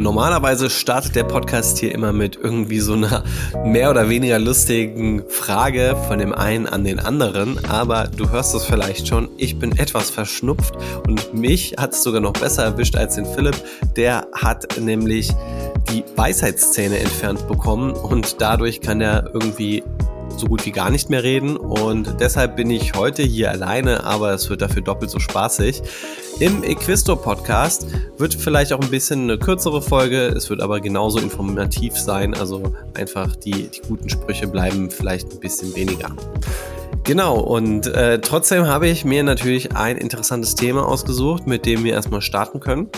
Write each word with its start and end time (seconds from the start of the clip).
Normalerweise 0.00 0.70
startet 0.70 1.16
der 1.16 1.24
Podcast 1.24 1.78
hier 1.78 1.92
immer 1.92 2.12
mit 2.12 2.36
irgendwie 2.36 2.78
so 2.78 2.92
einer 2.92 3.24
mehr 3.64 3.90
oder 3.90 4.08
weniger 4.08 4.38
lustigen 4.38 5.24
Frage 5.28 5.96
von 6.06 6.20
dem 6.20 6.32
einen 6.32 6.68
an 6.68 6.84
den 6.84 7.00
anderen, 7.00 7.58
aber 7.64 8.04
du 8.06 8.30
hörst 8.30 8.54
es 8.54 8.64
vielleicht 8.64 9.08
schon, 9.08 9.28
ich 9.38 9.58
bin 9.58 9.76
etwas 9.76 10.08
verschnupft 10.08 10.76
und 11.08 11.34
mich 11.34 11.74
hat 11.76 11.94
es 11.94 12.04
sogar 12.04 12.20
noch 12.20 12.32
besser 12.32 12.62
erwischt 12.62 12.94
als 12.94 13.16
den 13.16 13.26
Philipp. 13.26 13.56
Der 13.96 14.28
hat 14.32 14.78
nämlich 14.80 15.32
die 15.90 16.04
Weisheitszähne 16.14 17.00
entfernt 17.00 17.48
bekommen 17.48 17.90
und 17.90 18.40
dadurch 18.40 18.80
kann 18.80 19.00
er 19.00 19.30
irgendwie 19.34 19.82
so 20.38 20.46
gut 20.46 20.64
wie 20.66 20.70
gar 20.70 20.90
nicht 20.90 21.10
mehr 21.10 21.22
reden 21.22 21.56
und 21.56 22.16
deshalb 22.20 22.56
bin 22.56 22.70
ich 22.70 22.94
heute 22.94 23.22
hier 23.22 23.50
alleine, 23.50 24.04
aber 24.04 24.32
es 24.32 24.48
wird 24.48 24.62
dafür 24.62 24.82
doppelt 24.82 25.10
so 25.10 25.18
spaßig. 25.18 25.82
Im 26.40 26.62
Equisto 26.62 27.16
Podcast 27.16 27.86
wird 28.16 28.34
vielleicht 28.34 28.72
auch 28.72 28.80
ein 28.80 28.90
bisschen 28.90 29.24
eine 29.24 29.38
kürzere 29.38 29.82
Folge, 29.82 30.28
es 30.28 30.48
wird 30.50 30.60
aber 30.60 30.80
genauso 30.80 31.18
informativ 31.18 31.96
sein, 31.96 32.34
also 32.34 32.72
einfach 32.94 33.34
die, 33.36 33.68
die 33.68 33.80
guten 33.88 34.08
Sprüche 34.08 34.46
bleiben 34.46 34.90
vielleicht 34.90 35.32
ein 35.32 35.40
bisschen 35.40 35.74
weniger. 35.74 36.14
Genau, 37.04 37.40
und 37.40 37.86
äh, 37.86 38.20
trotzdem 38.20 38.66
habe 38.66 38.86
ich 38.86 39.04
mir 39.04 39.22
natürlich 39.22 39.74
ein 39.74 39.96
interessantes 39.96 40.54
Thema 40.54 40.86
ausgesucht, 40.86 41.46
mit 41.46 41.64
dem 41.64 41.82
wir 41.82 41.94
erstmal 41.94 42.20
starten 42.20 42.60
können. 42.60 42.88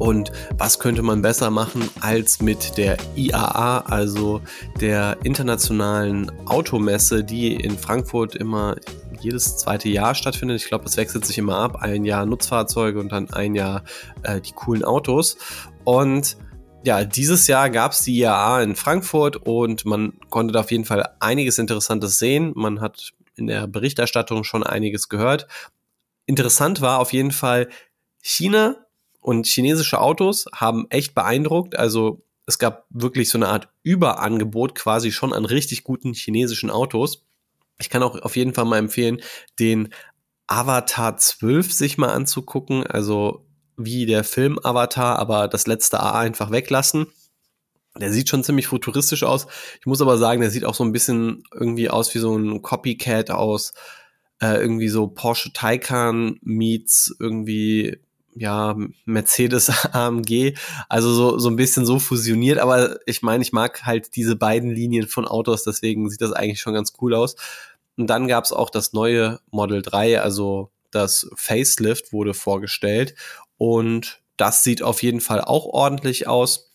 Und 0.00 0.32
was 0.56 0.78
könnte 0.78 1.02
man 1.02 1.20
besser 1.20 1.50
machen 1.50 1.86
als 2.00 2.40
mit 2.40 2.78
der 2.78 2.96
IAA, 3.16 3.80
also 3.80 4.40
der 4.80 5.18
internationalen 5.24 6.32
Automesse, 6.46 7.22
die 7.22 7.54
in 7.54 7.76
Frankfurt 7.76 8.34
immer 8.34 8.76
jedes 9.20 9.58
zweite 9.58 9.90
Jahr 9.90 10.14
stattfindet. 10.14 10.62
Ich 10.62 10.68
glaube, 10.68 10.86
es 10.86 10.96
wechselt 10.96 11.26
sich 11.26 11.36
immer 11.36 11.58
ab. 11.58 11.82
Ein 11.82 12.06
Jahr 12.06 12.24
Nutzfahrzeuge 12.24 12.98
und 12.98 13.12
dann 13.12 13.28
ein 13.28 13.54
Jahr 13.54 13.84
äh, 14.22 14.40
die 14.40 14.52
coolen 14.52 14.84
Autos. 14.84 15.36
Und 15.84 16.38
ja, 16.82 17.04
dieses 17.04 17.46
Jahr 17.46 17.68
gab 17.68 17.92
es 17.92 18.00
die 18.00 18.18
IAA 18.20 18.62
in 18.62 18.76
Frankfurt 18.76 19.36
und 19.36 19.84
man 19.84 20.14
konnte 20.30 20.54
da 20.54 20.60
auf 20.60 20.70
jeden 20.70 20.86
Fall 20.86 21.10
einiges 21.20 21.58
Interessantes 21.58 22.18
sehen. 22.18 22.52
Man 22.56 22.80
hat 22.80 23.12
in 23.36 23.48
der 23.48 23.66
Berichterstattung 23.66 24.44
schon 24.44 24.62
einiges 24.62 25.10
gehört. 25.10 25.46
Interessant 26.24 26.80
war 26.80 27.00
auf 27.00 27.12
jeden 27.12 27.32
Fall 27.32 27.68
China 28.22 28.76
und 29.20 29.46
chinesische 29.46 30.00
Autos 30.00 30.46
haben 30.54 30.86
echt 30.90 31.14
beeindruckt. 31.14 31.76
Also 31.76 32.22
es 32.46 32.58
gab 32.58 32.86
wirklich 32.90 33.30
so 33.30 33.38
eine 33.38 33.48
Art 33.48 33.68
Überangebot 33.82 34.74
quasi 34.74 35.12
schon 35.12 35.32
an 35.32 35.44
richtig 35.44 35.84
guten 35.84 36.14
chinesischen 36.14 36.70
Autos. 36.70 37.24
Ich 37.78 37.90
kann 37.90 38.02
auch 38.02 38.20
auf 38.20 38.36
jeden 38.36 38.54
Fall 38.54 38.64
mal 38.64 38.78
empfehlen, 38.78 39.20
den 39.58 39.90
Avatar 40.46 41.16
12 41.16 41.72
sich 41.72 41.98
mal 41.98 42.10
anzugucken. 42.10 42.86
Also 42.86 43.46
wie 43.76 44.06
der 44.06 44.24
Film 44.24 44.58
Avatar, 44.62 45.18
aber 45.18 45.48
das 45.48 45.66
letzte 45.66 46.00
A 46.00 46.18
einfach 46.18 46.50
weglassen. 46.50 47.06
Der 47.98 48.12
sieht 48.12 48.28
schon 48.28 48.44
ziemlich 48.44 48.66
futuristisch 48.66 49.24
aus. 49.24 49.46
Ich 49.80 49.86
muss 49.86 50.00
aber 50.00 50.16
sagen, 50.16 50.40
der 50.40 50.50
sieht 50.50 50.64
auch 50.64 50.74
so 50.74 50.84
ein 50.84 50.92
bisschen 50.92 51.42
irgendwie 51.52 51.90
aus 51.90 52.14
wie 52.14 52.18
so 52.18 52.36
ein 52.36 52.62
Copycat 52.62 53.30
aus 53.30 53.72
äh, 54.40 54.60
irgendwie 54.60 54.88
so 54.88 55.08
Porsche 55.08 55.52
Taycan 55.52 56.38
meets 56.42 57.14
irgendwie 57.18 58.00
ja, 58.34 58.76
Mercedes 59.04 59.70
AMG, 59.92 60.54
also 60.88 61.12
so, 61.12 61.38
so 61.38 61.48
ein 61.48 61.56
bisschen 61.56 61.86
so 61.86 61.98
fusioniert, 61.98 62.58
aber 62.58 62.98
ich 63.06 63.22
meine, 63.22 63.42
ich 63.42 63.52
mag 63.52 63.84
halt 63.84 64.16
diese 64.16 64.36
beiden 64.36 64.70
Linien 64.70 65.08
von 65.08 65.26
Autos, 65.26 65.64
deswegen 65.64 66.08
sieht 66.10 66.20
das 66.20 66.32
eigentlich 66.32 66.60
schon 66.60 66.74
ganz 66.74 66.92
cool 67.00 67.14
aus. 67.14 67.36
Und 67.96 68.06
dann 68.06 68.28
gab 68.28 68.44
es 68.44 68.52
auch 68.52 68.70
das 68.70 68.92
neue 68.92 69.40
Model 69.50 69.82
3, 69.82 70.20
also 70.20 70.70
das 70.90 71.30
Facelift 71.36 72.12
wurde 72.12 72.34
vorgestellt 72.34 73.14
und 73.56 74.20
das 74.36 74.64
sieht 74.64 74.82
auf 74.82 75.02
jeden 75.02 75.20
Fall 75.20 75.42
auch 75.42 75.66
ordentlich 75.66 76.26
aus. 76.26 76.69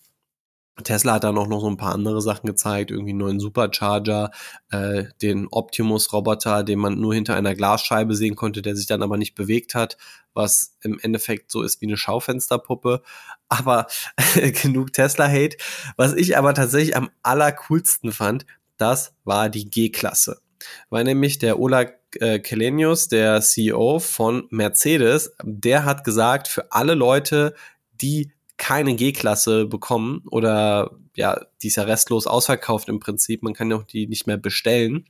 Tesla 0.83 1.13
hat 1.13 1.23
dann 1.23 1.37
auch 1.37 1.47
noch 1.47 1.61
so 1.61 1.69
ein 1.69 1.77
paar 1.77 1.93
andere 1.93 2.21
Sachen 2.21 2.47
gezeigt, 2.47 2.91
irgendwie 2.91 3.11
einen 3.11 3.19
neuen 3.19 3.39
Supercharger, 3.39 4.31
äh, 4.71 5.05
den 5.21 5.47
Optimus-Roboter, 5.49 6.63
den 6.63 6.79
man 6.79 6.99
nur 6.99 7.13
hinter 7.13 7.35
einer 7.35 7.55
Glasscheibe 7.55 8.13
sehen 8.13 8.35
konnte, 8.35 8.61
der 8.61 8.75
sich 8.75 8.85
dann 8.85 9.01
aber 9.01 9.17
nicht 9.17 9.35
bewegt 9.35 9.73
hat, 9.73 9.97
was 10.33 10.75
im 10.81 10.99
Endeffekt 10.99 11.49
so 11.49 11.61
ist 11.61 11.79
wie 11.81 11.87
eine 11.87 11.97
Schaufensterpuppe. 11.97 13.01
Aber 13.47 13.87
genug 14.61 14.91
Tesla-Hate. 14.91 15.57
Was 15.95 16.13
ich 16.13 16.37
aber 16.37 16.53
tatsächlich 16.53 16.97
am 16.97 17.09
allercoolsten 17.23 18.11
fand, 18.11 18.45
das 18.77 19.13
war 19.23 19.49
die 19.49 19.69
G-Klasse. 19.69 20.41
Weil 20.89 21.05
nämlich 21.05 21.39
der 21.39 21.59
Ola 21.59 21.85
äh, 22.19 22.39
Kelenius, 22.39 23.07
der 23.07 23.41
CEO 23.41 23.99
von 23.99 24.47
Mercedes, 24.49 25.35
der 25.43 25.85
hat 25.85 26.03
gesagt, 26.03 26.47
für 26.47 26.71
alle 26.71 26.95
Leute, 26.95 27.53
die 27.93 28.31
keine 28.57 28.95
G-Klasse 28.95 29.65
bekommen 29.65 30.23
oder 30.29 30.91
ja, 31.15 31.41
die 31.61 31.67
ist 31.67 31.75
ja 31.75 31.83
restlos 31.83 32.27
ausverkauft 32.27 32.89
im 32.89 32.99
Prinzip, 32.99 33.43
man 33.43 33.53
kann 33.53 33.71
ja 33.71 33.77
auch 33.77 33.83
die 33.83 34.07
nicht 34.07 34.27
mehr 34.27 34.37
bestellen. 34.37 35.05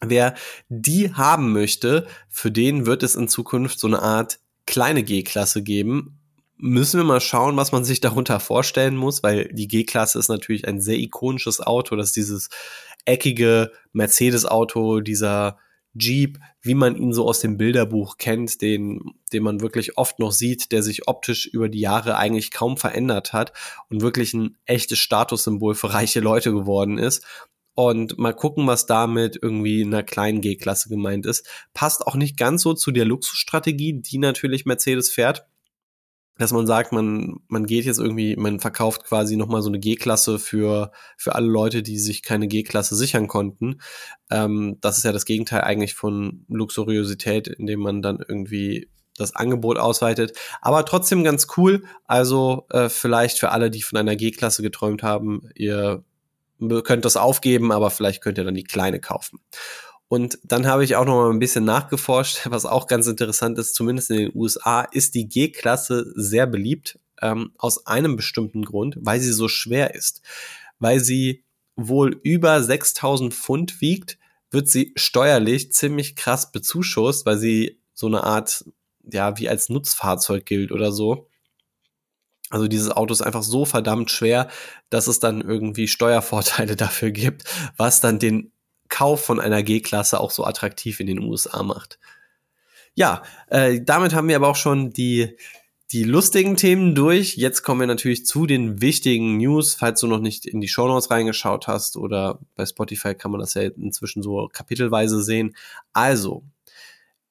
Wer 0.00 0.34
die 0.68 1.12
haben 1.14 1.52
möchte, 1.52 2.06
für 2.28 2.50
den 2.50 2.86
wird 2.86 3.02
es 3.02 3.14
in 3.14 3.28
Zukunft 3.28 3.78
so 3.78 3.86
eine 3.86 4.02
Art 4.02 4.38
kleine 4.66 5.02
G-Klasse 5.02 5.62
geben. 5.62 6.18
Müssen 6.58 6.98
wir 6.98 7.04
mal 7.04 7.20
schauen, 7.20 7.56
was 7.56 7.72
man 7.72 7.84
sich 7.84 8.00
darunter 8.00 8.40
vorstellen 8.40 8.96
muss, 8.96 9.22
weil 9.22 9.48
die 9.52 9.68
G-Klasse 9.68 10.18
ist 10.18 10.28
natürlich 10.28 10.66
ein 10.66 10.80
sehr 10.80 10.98
ikonisches 10.98 11.60
Auto, 11.60 11.96
das 11.96 12.08
ist 12.08 12.16
dieses 12.16 12.48
eckige 13.04 13.72
Mercedes-Auto, 13.92 15.00
dieser 15.00 15.58
Jeep, 15.98 16.38
wie 16.62 16.74
man 16.74 16.96
ihn 16.96 17.12
so 17.12 17.26
aus 17.26 17.40
dem 17.40 17.56
Bilderbuch 17.56 18.16
kennt, 18.18 18.60
den, 18.60 19.00
den 19.32 19.42
man 19.42 19.60
wirklich 19.60 19.98
oft 19.98 20.18
noch 20.18 20.32
sieht, 20.32 20.72
der 20.72 20.82
sich 20.82 21.08
optisch 21.08 21.46
über 21.46 21.68
die 21.68 21.80
Jahre 21.80 22.16
eigentlich 22.16 22.50
kaum 22.50 22.76
verändert 22.76 23.32
hat 23.32 23.52
und 23.88 24.02
wirklich 24.02 24.34
ein 24.34 24.56
echtes 24.64 24.98
Statussymbol 24.98 25.74
für 25.74 25.92
reiche 25.92 26.20
Leute 26.20 26.52
geworden 26.52 26.98
ist. 26.98 27.24
Und 27.74 28.16
mal 28.16 28.32
gucken, 28.32 28.66
was 28.66 28.86
damit 28.86 29.38
irgendwie 29.40 29.82
in 29.82 29.92
einer 29.92 30.02
kleinen 30.02 30.40
G-Klasse 30.40 30.88
gemeint 30.88 31.26
ist. 31.26 31.46
Passt 31.74 32.06
auch 32.06 32.14
nicht 32.14 32.38
ganz 32.38 32.62
so 32.62 32.72
zu 32.72 32.90
der 32.90 33.04
Luxusstrategie, 33.04 34.00
die 34.00 34.16
natürlich 34.16 34.64
Mercedes 34.64 35.10
fährt 35.10 35.46
dass 36.38 36.52
man 36.52 36.66
sagt, 36.66 36.92
man, 36.92 37.40
man 37.48 37.66
geht 37.66 37.84
jetzt 37.86 37.98
irgendwie, 37.98 38.36
man 38.36 38.60
verkauft 38.60 39.04
quasi 39.04 39.36
nochmal 39.36 39.62
so 39.62 39.68
eine 39.68 39.78
G-Klasse 39.78 40.38
für, 40.38 40.92
für 41.16 41.34
alle 41.34 41.46
Leute, 41.46 41.82
die 41.82 41.98
sich 41.98 42.22
keine 42.22 42.46
G-Klasse 42.48 42.94
sichern 42.94 43.26
konnten. 43.26 43.80
Ähm, 44.30 44.78
das 44.80 44.98
ist 44.98 45.04
ja 45.04 45.12
das 45.12 45.24
Gegenteil 45.24 45.62
eigentlich 45.62 45.94
von 45.94 46.44
Luxuriosität, 46.48 47.48
indem 47.48 47.80
man 47.80 48.02
dann 48.02 48.18
irgendwie 48.26 48.88
das 49.16 49.34
Angebot 49.34 49.78
ausweitet. 49.78 50.36
Aber 50.60 50.84
trotzdem 50.84 51.24
ganz 51.24 51.46
cool. 51.56 51.84
Also 52.04 52.66
äh, 52.70 52.88
vielleicht 52.88 53.38
für 53.38 53.50
alle, 53.50 53.70
die 53.70 53.82
von 53.82 53.98
einer 53.98 54.16
G-Klasse 54.16 54.62
geträumt 54.62 55.02
haben, 55.02 55.48
ihr 55.54 56.04
könnt 56.84 57.04
das 57.04 57.16
aufgeben, 57.16 57.72
aber 57.72 57.90
vielleicht 57.90 58.22
könnt 58.22 58.38
ihr 58.38 58.44
dann 58.44 58.54
die 58.54 58.64
kleine 58.64 59.00
kaufen. 59.00 59.40
Und 60.08 60.38
dann 60.44 60.66
habe 60.66 60.84
ich 60.84 60.94
auch 60.94 61.04
noch 61.04 61.16
mal 61.16 61.30
ein 61.30 61.40
bisschen 61.40 61.64
nachgeforscht, 61.64 62.48
was 62.50 62.64
auch 62.64 62.86
ganz 62.86 63.06
interessant 63.06 63.58
ist, 63.58 63.74
zumindest 63.74 64.10
in 64.10 64.16
den 64.16 64.32
USA 64.34 64.82
ist 64.82 65.14
die 65.14 65.28
G-Klasse 65.28 66.12
sehr 66.14 66.46
beliebt, 66.46 66.98
ähm, 67.22 67.52
aus 67.58 67.86
einem 67.86 68.16
bestimmten 68.16 68.64
Grund, 68.64 68.96
weil 69.00 69.20
sie 69.20 69.32
so 69.32 69.48
schwer 69.48 69.94
ist. 69.94 70.22
Weil 70.78 71.00
sie 71.00 71.44
wohl 71.74 72.20
über 72.22 72.62
6000 72.62 73.34
Pfund 73.34 73.80
wiegt, 73.80 74.18
wird 74.50 74.68
sie 74.68 74.92
steuerlich 74.96 75.72
ziemlich 75.72 76.14
krass 76.14 76.52
bezuschusst, 76.52 77.26
weil 77.26 77.38
sie 77.38 77.80
so 77.92 78.06
eine 78.06 78.22
Art, 78.24 78.64
ja, 79.02 79.38
wie 79.38 79.48
als 79.48 79.68
Nutzfahrzeug 79.68 80.46
gilt 80.46 80.72
oder 80.72 80.92
so. 80.92 81.28
Also 82.50 82.68
dieses 82.68 82.90
Auto 82.90 83.12
ist 83.12 83.22
einfach 83.22 83.42
so 83.42 83.64
verdammt 83.64 84.10
schwer, 84.10 84.48
dass 84.88 85.08
es 85.08 85.18
dann 85.18 85.40
irgendwie 85.40 85.88
Steuervorteile 85.88 86.76
dafür 86.76 87.10
gibt, 87.10 87.44
was 87.76 88.00
dann 88.00 88.18
den 88.18 88.52
Kauf 88.88 89.24
von 89.24 89.40
einer 89.40 89.62
G-Klasse 89.62 90.20
auch 90.20 90.30
so 90.30 90.44
attraktiv 90.44 91.00
in 91.00 91.06
den 91.06 91.20
USA 91.20 91.62
macht. 91.62 91.98
Ja, 92.94 93.22
äh, 93.48 93.80
damit 93.82 94.14
haben 94.14 94.28
wir 94.28 94.36
aber 94.36 94.48
auch 94.48 94.56
schon 94.56 94.90
die, 94.90 95.36
die 95.92 96.04
lustigen 96.04 96.56
Themen 96.56 96.94
durch. 96.94 97.36
Jetzt 97.36 97.62
kommen 97.62 97.80
wir 97.80 97.86
natürlich 97.86 98.26
zu 98.26 98.46
den 98.46 98.80
wichtigen 98.80 99.36
News. 99.36 99.74
Falls 99.74 100.00
du 100.00 100.06
noch 100.06 100.20
nicht 100.20 100.46
in 100.46 100.60
die 100.60 100.68
Show 100.68 100.88
Notes 100.88 101.10
reingeschaut 101.10 101.68
hast 101.68 101.96
oder 101.96 102.40
bei 102.54 102.64
Spotify 102.66 103.14
kann 103.14 103.30
man 103.30 103.40
das 103.40 103.54
ja 103.54 103.62
inzwischen 103.62 104.22
so 104.22 104.48
kapitelweise 104.52 105.22
sehen. 105.22 105.54
Also, 105.92 106.42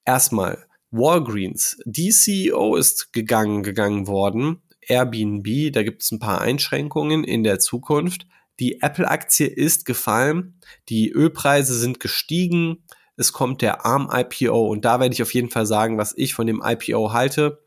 erstmal 0.04 0.66
Walgreens. 0.90 1.78
Die 1.84 2.10
CEO 2.10 2.76
ist 2.76 3.12
gegangen, 3.12 3.62
gegangen 3.62 4.06
worden. 4.06 4.62
Airbnb, 4.80 5.72
da 5.72 5.82
gibt 5.82 6.02
es 6.02 6.12
ein 6.12 6.20
paar 6.20 6.40
Einschränkungen 6.40 7.24
in 7.24 7.42
der 7.42 7.58
Zukunft. 7.58 8.26
Die 8.58 8.80
Apple-Aktie 8.80 9.46
ist 9.46 9.84
gefallen, 9.84 10.60
die 10.88 11.10
Ölpreise 11.10 11.78
sind 11.78 12.00
gestiegen, 12.00 12.84
es 13.16 13.32
kommt 13.32 13.62
der 13.62 13.86
ARM-IPO 13.86 14.68
und 14.68 14.84
da 14.84 15.00
werde 15.00 15.14
ich 15.14 15.22
auf 15.22 15.34
jeden 15.34 15.50
Fall 15.50 15.66
sagen, 15.66 15.98
was 15.98 16.14
ich 16.16 16.34
von 16.34 16.46
dem 16.46 16.62
IPO 16.64 17.12
halte. 17.12 17.66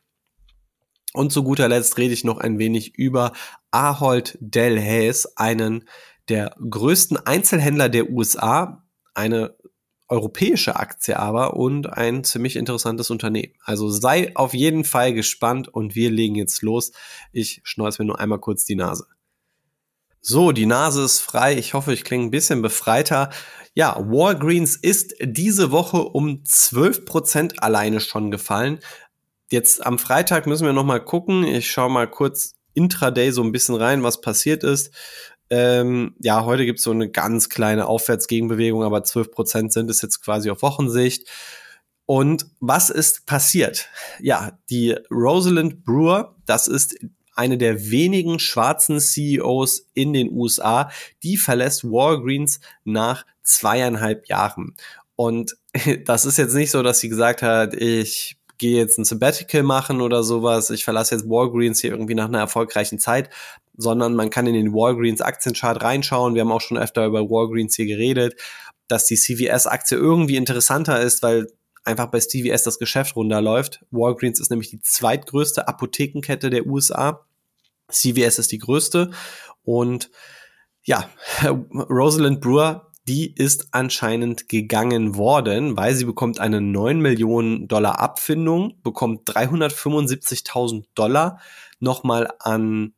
Und 1.13 1.31
zu 1.31 1.43
guter 1.43 1.67
Letzt 1.67 1.97
rede 1.97 2.13
ich 2.13 2.23
noch 2.23 2.37
ein 2.37 2.59
wenig 2.59 2.95
über 2.95 3.33
Ahold 3.71 4.37
Delhaize, 4.39 5.29
einen 5.35 5.87
der 6.27 6.55
größten 6.69 7.17
Einzelhändler 7.17 7.89
der 7.89 8.11
USA, 8.11 8.85
eine 9.15 9.55
europäische 10.07 10.75
Aktie 10.75 11.17
aber 11.17 11.55
und 11.55 11.91
ein 11.93 12.23
ziemlich 12.23 12.55
interessantes 12.55 13.09
Unternehmen. 13.09 13.53
Also 13.63 13.89
sei 13.89 14.35
auf 14.35 14.53
jeden 14.53 14.83
Fall 14.83 15.13
gespannt 15.13 15.67
und 15.67 15.95
wir 15.95 16.11
legen 16.11 16.35
jetzt 16.35 16.61
los. 16.61 16.91
Ich 17.31 17.61
schneuze 17.63 18.01
mir 18.01 18.07
nur 18.07 18.19
einmal 18.19 18.39
kurz 18.39 18.65
die 18.65 18.75
Nase. 18.75 19.07
So, 20.21 20.51
die 20.51 20.65
Nase 20.65 21.03
ist 21.03 21.19
frei. 21.19 21.57
Ich 21.57 21.73
hoffe, 21.73 21.93
ich 21.93 22.03
klinge 22.03 22.25
ein 22.25 22.31
bisschen 22.31 22.61
befreiter. 22.61 23.29
Ja, 23.73 23.95
Walgreens 23.97 24.75
ist 24.75 25.15
diese 25.21 25.71
Woche 25.71 25.97
um 25.97 26.43
12% 26.43 27.59
alleine 27.59 28.01
schon 28.01 28.29
gefallen. 28.29 28.79
Jetzt 29.49 29.85
am 29.85 29.97
Freitag 29.97 30.45
müssen 30.45 30.65
wir 30.65 30.73
noch 30.73 30.83
mal 30.83 31.03
gucken. 31.03 31.43
Ich 31.43 31.71
schaue 31.71 31.89
mal 31.89 32.09
kurz 32.09 32.55
intraday 32.73 33.31
so 33.31 33.43
ein 33.43 33.51
bisschen 33.51 33.75
rein, 33.75 34.03
was 34.03 34.21
passiert 34.21 34.63
ist. 34.63 34.93
Ähm, 35.49 36.15
ja, 36.19 36.45
heute 36.45 36.65
gibt 36.65 36.79
es 36.79 36.83
so 36.83 36.91
eine 36.91 37.09
ganz 37.09 37.49
kleine 37.49 37.87
Aufwärtsgegenbewegung, 37.87 38.83
aber 38.83 38.99
12% 38.99 39.71
sind 39.71 39.89
es 39.89 40.01
jetzt 40.01 40.21
quasi 40.21 40.49
auf 40.51 40.61
Wochensicht. 40.61 41.27
Und 42.05 42.47
was 42.59 42.89
ist 42.89 43.25
passiert? 43.25 43.89
Ja, 44.19 44.59
die 44.69 44.95
Rosalind 45.11 45.85
Brewer, 45.85 46.35
das 46.45 46.67
ist 46.67 46.95
eine 47.39 47.57
der 47.57 47.89
wenigen 47.89 48.37
schwarzen 48.37 48.99
CEOs 48.99 49.87
in 49.93 50.11
den 50.11 50.29
USA, 50.31 50.91
die 51.23 51.37
verlässt 51.37 51.85
Walgreens 51.85 52.59
nach 52.83 53.25
zweieinhalb 53.43 54.27
Jahren. 54.27 54.75
Und 55.15 55.55
das 56.05 56.25
ist 56.25 56.37
jetzt 56.37 56.53
nicht 56.53 56.69
so, 56.69 56.83
dass 56.83 56.99
sie 56.99 57.07
gesagt 57.07 57.41
hat, 57.41 57.73
ich 57.73 58.37
gehe 58.57 58.77
jetzt 58.77 58.97
ein 58.97 59.05
Sabbatical 59.05 59.63
machen 59.63 60.01
oder 60.01 60.21
sowas, 60.21 60.69
ich 60.69 60.83
verlasse 60.83 61.15
jetzt 61.15 61.29
Walgreens 61.29 61.79
hier 61.79 61.91
irgendwie 61.91 62.13
nach 62.13 62.27
einer 62.27 62.39
erfolgreichen 62.39 62.99
Zeit, 62.99 63.29
sondern 63.77 64.15
man 64.15 64.29
kann 64.29 64.45
in 64.45 64.53
den 64.53 64.73
Walgreens 64.73 65.21
Aktienchart 65.21 65.81
reinschauen. 65.81 66.35
Wir 66.35 66.41
haben 66.41 66.51
auch 66.51 66.59
schon 66.59 66.77
öfter 66.77 67.05
über 67.05 67.21
Walgreens 67.21 67.77
hier 67.77 67.85
geredet, 67.85 68.35
dass 68.89 69.05
die 69.05 69.15
CVS-Aktie 69.15 69.97
irgendwie 69.97 70.35
interessanter 70.35 70.99
ist, 70.99 71.23
weil 71.23 71.47
einfach 71.85 72.07
bei 72.07 72.19
CVS 72.19 72.63
das 72.63 72.79
Geschäft 72.79 73.15
runterläuft. 73.15 73.85
Walgreens 73.91 74.41
ist 74.41 74.49
nämlich 74.49 74.69
die 74.69 74.81
zweitgrößte 74.81 75.69
Apothekenkette 75.69 76.49
der 76.49 76.65
USA. 76.65 77.25
CVS 77.89 78.39
ist 78.39 78.51
die 78.51 78.59
größte. 78.59 79.11
Und 79.63 80.09
ja, 80.83 81.09
Rosalind 81.73 82.41
Brewer 82.41 82.89
die 83.09 83.33
ist 83.33 83.69
anscheinend 83.71 84.49
gegangen 84.49 85.15
worden, 85.15 85.75
weil 85.75 85.95
sie 85.95 86.05
bekommt 86.05 86.39
eine 86.39 86.61
9 86.61 86.99
Millionen 86.99 87.67
Dollar 87.67 87.99
Abfindung, 87.99 88.79
bekommt 88.83 89.27
375.000 89.27 90.85
Dollar 90.93 91.39
nochmal 91.79 92.29
an 92.37 92.93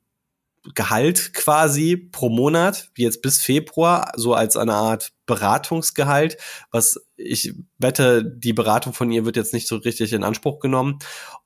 Gehalt 0.76 1.34
quasi 1.34 1.96
pro 1.96 2.30
Monat, 2.30 2.92
jetzt 2.96 3.22
bis 3.24 3.42
Februar, 3.42 4.12
so 4.16 4.36
als 4.36 4.58
eine 4.58 4.76
Art 4.76 5.14
Beratungsgehalt, 5.26 6.38
was 6.72 7.00
ich 7.16 7.56
wette, 7.80 8.24
die 8.24 8.54
Beratung 8.54 8.94
von 8.94 9.12
ihr 9.12 9.26
wird 9.26 9.38
jetzt 9.38 9.54
nicht 9.54 9.68
so 9.68 9.78
richtig 9.78 10.14
in 10.14 10.26
Anspruch 10.26 10.60
genommen. 10.60 11.00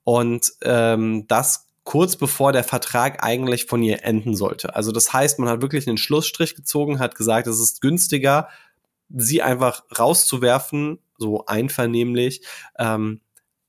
Und 0.03 0.51
ähm, 0.63 1.27
das 1.27 1.64
kurz 1.85 2.17
bevor 2.17 2.51
der 2.51 2.63
Vertrag 2.63 3.23
eigentlich 3.23 3.65
von 3.65 3.81
ihr 3.81 4.03
enden 4.03 4.35
sollte. 4.35 4.75
Also 4.75 4.91
das 4.91 5.13
heißt, 5.13 5.39
man 5.39 5.47
hat 5.47 5.61
wirklich 5.61 5.87
einen 5.87 5.97
Schlussstrich 5.97 6.55
gezogen, 6.55 6.99
hat 6.99 7.15
gesagt, 7.15 7.47
es 7.47 7.59
ist 7.59 7.79
günstiger, 7.79 8.49
sie 9.15 9.41
einfach 9.41 9.83
rauszuwerfen, 9.97 10.99
so 11.17 11.45
einvernehmlich, 11.45 12.41
ähm, 12.77 13.21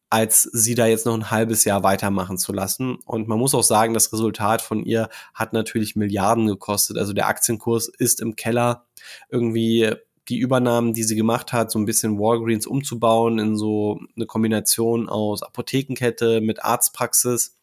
als 0.09 0.43
sie 0.43 0.75
da 0.75 0.87
jetzt 0.87 1.05
noch 1.05 1.15
ein 1.15 1.31
halbes 1.31 1.65
Jahr 1.65 1.83
weitermachen 1.83 2.39
zu 2.39 2.53
lassen. 2.53 2.97
Und 3.05 3.29
man 3.29 3.39
muss 3.39 3.55
auch 3.55 3.63
sagen, 3.63 3.93
das 3.93 4.13
Resultat 4.13 4.63
von 4.63 4.83
ihr 4.83 5.11
hat 5.35 5.53
natürlich 5.53 5.95
Milliarden 5.95 6.47
gekostet. 6.47 6.97
Also 6.97 7.13
der 7.13 7.27
Aktienkurs 7.27 7.89
ist 7.89 8.21
im 8.21 8.35
Keller. 8.35 8.87
Irgendwie 9.29 9.93
die 10.29 10.39
Übernahmen, 10.39 10.95
die 10.95 11.03
sie 11.03 11.17
gemacht 11.17 11.53
hat, 11.53 11.71
so 11.71 11.79
ein 11.79 11.85
bisschen 11.85 12.19
Walgreens 12.19 12.67
umzubauen 12.67 13.39
in 13.39 13.57
so 13.57 14.01
eine 14.17 14.27
Kombination 14.27 15.09
aus 15.09 15.43
Apothekenkette 15.43 16.41
mit 16.41 16.65
Arztpraxis 16.65 17.57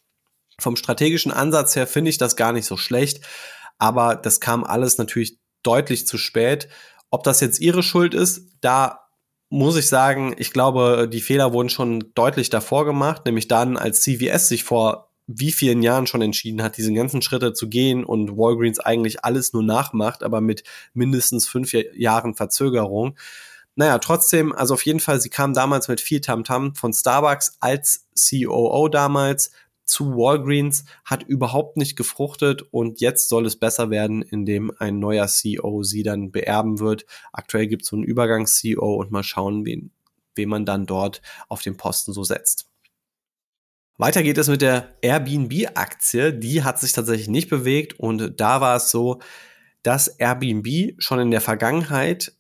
vom 0.60 0.76
strategischen 0.76 1.32
Ansatz 1.32 1.76
her 1.76 1.88
finde 1.88 2.10
ich 2.10 2.18
das 2.18 2.36
gar 2.36 2.54
nicht 2.54 2.66
so 2.66 2.78
schlecht, 2.78 3.22
aber 3.78 4.16
das 4.16 4.40
kam 4.40 4.64
alles 4.64 4.98
natürlich 4.98 5.38
deutlich 5.64 6.08
zu 6.08 6.18
spät. 6.18 6.68
Ob 7.10 7.24
das 7.24 7.40
jetzt 7.40 7.60
ihre 7.60 7.84
Schuld 7.84 8.14
ist, 8.14 8.50
da 8.62 9.04
muss 9.50 9.76
ich 9.78 9.88
sagen, 9.88 10.34
ich 10.38 10.52
glaube, 10.52 11.08
die 11.12 11.22
Fehler 11.22 11.54
wurden 11.54 11.70
schon 11.70 12.12
deutlich 12.16 12.50
davor 12.50 12.86
gemacht, 12.86 13.26
nämlich 13.26 13.48
dann, 13.48 13.78
als 13.78 14.02
CVS 14.02 14.48
sich 14.48 14.64
vor 14.64 15.12
wie 15.28 15.52
vielen 15.52 15.82
Jahren 15.84 16.08
schon 16.08 16.22
entschieden 16.22 16.62
hat, 16.62 16.78
diese 16.78 16.92
ganzen 16.92 17.22
Schritte 17.22 17.54
zu 17.54 17.70
gehen 17.70 18.04
und 18.04 18.36
Walgreens 18.36 18.80
eigentlich 18.80 19.24
alles 19.24 19.54
nur 19.54 19.64
nachmacht, 19.64 20.24
aber 20.24 20.42
mit 20.42 20.64
mindestens 20.94 21.48
fünf 21.48 21.74
Jahren 21.74 22.36
Verzögerung. 22.36 23.16
Naja, 23.76 24.00
trotzdem, 24.00 24.54
also 24.54 24.74
auf 24.74 24.86
jeden 24.86 25.00
Fall, 25.00 25.22
sie 25.22 25.30
kam 25.30 25.54
damals 25.54 25.88
mit 25.88 26.02
viel 26.02 26.22
Tamtam 26.22 26.70
-Tam 26.70 26.78
von 26.78 26.94
Starbucks 26.94 27.58
als 27.60 28.08
COO 28.16 28.88
damals 28.90 29.52
zu 29.94 30.16
Walgreens 30.16 30.86
hat 31.06 31.22
überhaupt 31.22 31.78
nicht 31.78 31.96
gefruchtet 31.96 32.64
und 32.72 33.00
jetzt 33.00 33.30
soll 33.30 33.46
es 33.46 33.58
besser 33.58 33.92
werden, 33.92 34.24
indem 34.24 34.72
ein 34.80 34.98
neuer 34.98 35.28
CEO 35.28 35.84
sie 35.84 36.02
dann 36.02 36.32
beerben 36.32 36.80
wird. 36.80 37.06
Aktuell 37.32 37.68
gibt 37.68 37.84
es 37.84 37.90
so 37.90 37.96
einen 37.96 38.04
Übergangs-CEO 38.04 38.96
und 38.96 39.12
mal 39.12 39.22
schauen, 39.22 39.68
wen, 39.68 39.92
wen 40.34 40.50
man 40.50 40.66
dann 40.66 40.88
dort 40.88 41.22
auf 41.48 41.62
den 41.62 41.78
Posten 41.78 42.12
so 42.12 42.24
setzt. 42.24 42.72
Weiter 44.00 44.24
geht 44.24 44.40
es 44.40 44.48
mit 44.48 44.64
der 44.64 44.98
Airbnb-Aktie. 45.04 46.34
Die 46.34 46.64
hat 46.64 46.80
sich 46.80 46.94
tatsächlich 46.94 47.28
nicht 47.28 47.52
bewegt 47.52 48.00
und 48.00 48.42
da 48.42 48.62
war 48.62 48.78
es 48.78 48.90
so, 48.90 49.22
dass 49.84 50.08
Airbnb 50.08 50.96
schon 50.98 51.20
in 51.20 51.30
der 51.30 51.42
Vergangenheit 51.42 52.36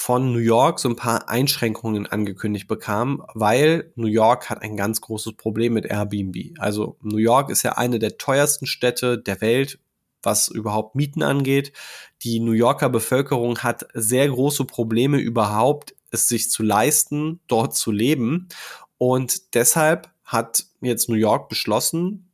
von 0.00 0.32
New 0.32 0.38
York 0.38 0.78
so 0.78 0.88
ein 0.88 0.96
paar 0.96 1.28
Einschränkungen 1.28 2.06
angekündigt 2.06 2.66
bekam, 2.66 3.22
weil 3.34 3.92
New 3.96 4.06
York 4.06 4.48
hat 4.48 4.62
ein 4.62 4.74
ganz 4.74 5.02
großes 5.02 5.34
Problem 5.34 5.74
mit 5.74 5.84
Airbnb. 5.84 6.58
Also 6.58 6.96
New 7.02 7.18
York 7.18 7.50
ist 7.50 7.64
ja 7.64 7.72
eine 7.72 7.98
der 7.98 8.16
teuersten 8.16 8.64
Städte 8.64 9.18
der 9.18 9.42
Welt, 9.42 9.78
was 10.22 10.48
überhaupt 10.48 10.94
Mieten 10.94 11.22
angeht. 11.22 11.74
Die 12.22 12.40
New 12.40 12.52
Yorker 12.52 12.88
Bevölkerung 12.88 13.58
hat 13.58 13.88
sehr 13.92 14.26
große 14.26 14.64
Probleme 14.64 15.18
überhaupt, 15.18 15.94
es 16.10 16.28
sich 16.28 16.50
zu 16.50 16.62
leisten, 16.62 17.40
dort 17.46 17.76
zu 17.76 17.90
leben. 17.90 18.48
Und 18.96 19.54
deshalb 19.54 20.08
hat 20.24 20.64
jetzt 20.80 21.10
New 21.10 21.16
York 21.16 21.50
beschlossen, 21.50 22.32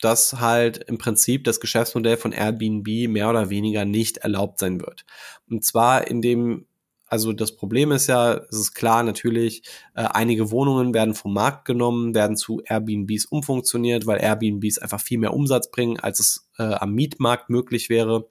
dass 0.00 0.40
halt 0.40 0.78
im 0.88 0.98
Prinzip 0.98 1.44
das 1.44 1.60
Geschäftsmodell 1.60 2.16
von 2.16 2.32
Airbnb 2.32 3.08
mehr 3.08 3.30
oder 3.30 3.50
weniger 3.50 3.84
nicht 3.84 4.16
erlaubt 4.16 4.58
sein 4.58 4.80
wird. 4.80 5.06
Und 5.48 5.64
zwar 5.64 6.08
indem 6.08 6.66
also 7.06 7.32
das 7.32 7.54
Problem 7.56 7.92
ist 7.92 8.06
ja, 8.06 8.34
es 8.34 8.58
ist 8.58 8.74
klar 8.74 9.02
natürlich, 9.02 9.62
äh, 9.94 10.02
einige 10.02 10.50
Wohnungen 10.50 10.94
werden 10.94 11.14
vom 11.14 11.34
Markt 11.34 11.64
genommen, 11.66 12.14
werden 12.14 12.36
zu 12.36 12.62
Airbnbs 12.64 13.26
umfunktioniert, 13.26 14.06
weil 14.06 14.20
Airbnbs 14.20 14.78
einfach 14.78 15.00
viel 15.00 15.18
mehr 15.18 15.34
Umsatz 15.34 15.70
bringen, 15.70 16.00
als 16.00 16.20
es 16.20 16.48
äh, 16.58 16.62
am 16.62 16.92
Mietmarkt 16.94 17.50
möglich 17.50 17.88
wäre. 17.88 18.28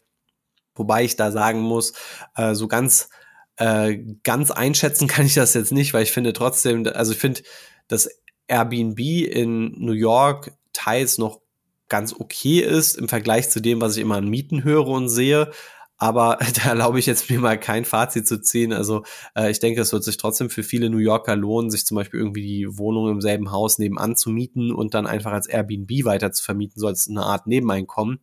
Wobei 0.76 1.04
ich 1.04 1.16
da 1.16 1.32
sagen 1.32 1.62
muss, 1.62 1.94
äh, 2.36 2.56
so 2.56 2.68
ganz 2.68 3.10
äh, 3.58 4.00
ganz 4.24 4.52
einschätzen 4.52 5.08
kann 5.10 5.26
ich 5.26 5.36
das 5.36 5.54
jetzt 5.54 5.72
nicht, 5.72 5.94
weil 5.94 6.04
ich 6.04 6.12
finde 6.12 6.34
trotzdem, 6.34 6.86
also 6.88 7.12
ich 7.14 7.20
finde, 7.20 7.42
dass 7.88 8.10
Airbnb 8.48 9.00
in 9.00 9.74
New 9.78 9.94
York 9.94 10.54
teils 10.74 11.18
noch 11.18 11.42
ganz 11.90 12.14
okay 12.18 12.60
ist 12.60 12.98
im 12.98 13.08
Vergleich 13.08 13.50
zu 13.50 13.62
dem, 13.62 13.80
was 13.80 13.96
ich 13.96 14.02
immer 14.02 14.16
an 14.16 14.28
Mieten 14.28 14.64
höre 14.64 14.88
und 14.88 15.10
sehe. 15.10 15.52
Aber 15.98 16.38
da 16.64 16.70
erlaube 16.70 17.00
ich 17.00 17.06
jetzt 17.06 17.30
mir 17.30 17.40
mal 17.40 17.60
kein 17.60 17.86
Fazit 17.86 18.28
zu 18.28 18.42
ziehen. 18.42 18.74
Also 18.74 19.04
äh, 19.36 19.52
ich 19.52 19.60
denke, 19.60 19.82
es 19.82 19.94
wird 19.94 20.04
sich 20.04 20.18
trotzdem 20.18 20.50
für 20.50 20.64
viele 20.64 20.90
New 20.90 20.98
Yorker 20.98 21.36
lohnen, 21.36 21.70
sich 21.70 21.86
zum 21.86 21.96
Beispiel 21.96 22.20
irgendwie 22.20 22.42
die 22.42 22.78
Wohnung 22.78 23.10
im 23.10 23.22
selben 23.22 23.52
Haus 23.52 23.78
nebenan 23.80 24.16
zu 24.16 24.30
mieten 24.30 24.72
und 24.72 24.94
dann 24.94 25.08
einfach 25.08 25.32
als 25.32 25.48
Airbnb 25.48 26.06
weiter 26.06 26.32
zu 26.32 26.44
vermieten, 26.44 26.80
so 26.80 26.88
als 26.88 27.08
eine 27.08 27.24
Art 27.24 27.48
Nebeneinkommen. 27.48 28.20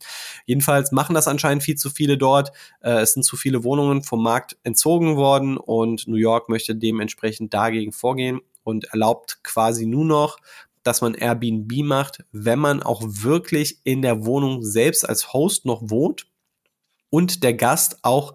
Jedenfalls 0.47 0.93
machen 0.93 1.15
das 1.15 1.29
anscheinend 1.29 1.63
viel 1.63 1.77
zu 1.77 1.91
viele 1.91 2.19
dort. 2.19 2.53
Äh, 2.81 3.01
es 3.01 3.13
sind 3.15 3.23
zu 3.23 3.37
viele 3.37 3.65
Wohnungen 3.65 4.03
vom 4.03 4.23
Markt 4.23 4.57
entzogen 4.63 5.17
worden 5.17 5.57
und 5.57 6.07
New 6.07 6.17
York 6.17 6.49
möchte 6.49 6.75
dementsprechend 6.75 7.55
dagegen 7.55 7.93
vorgehen 7.93 8.41
und 8.63 8.85
erlaubt 8.93 9.41
quasi 9.43 9.87
nur 9.87 10.05
noch 10.05 10.39
dass 10.83 11.03
man 11.03 11.15
Airbnb 11.15 11.85
macht, 11.85 12.25
wenn 12.33 12.59
man 12.59 12.83
auch 12.83 13.03
wirklich 13.05 13.81
in 13.85 14.01
der 14.01 14.25
Wohnung 14.25 14.63
selbst 14.63 15.07
als 15.07 15.35
Host 15.35 15.67
noch 15.67 15.83
wohnt 15.91 16.30
und 17.11 17.43
der 17.43 17.55
Gast 17.55 17.99
auch 18.03 18.35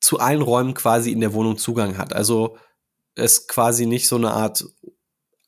zu 0.00 0.18
allen 0.18 0.42
Räumen 0.42 0.74
quasi 0.74 1.12
in 1.12 1.20
der 1.20 1.32
Wohnung 1.32 1.56
Zugang 1.56 1.96
hat. 1.96 2.12
Also 2.12 2.56
es 3.14 3.46
quasi 3.46 3.86
nicht 3.86 4.08
so 4.08 4.16
eine 4.16 4.32
Art 4.32 4.64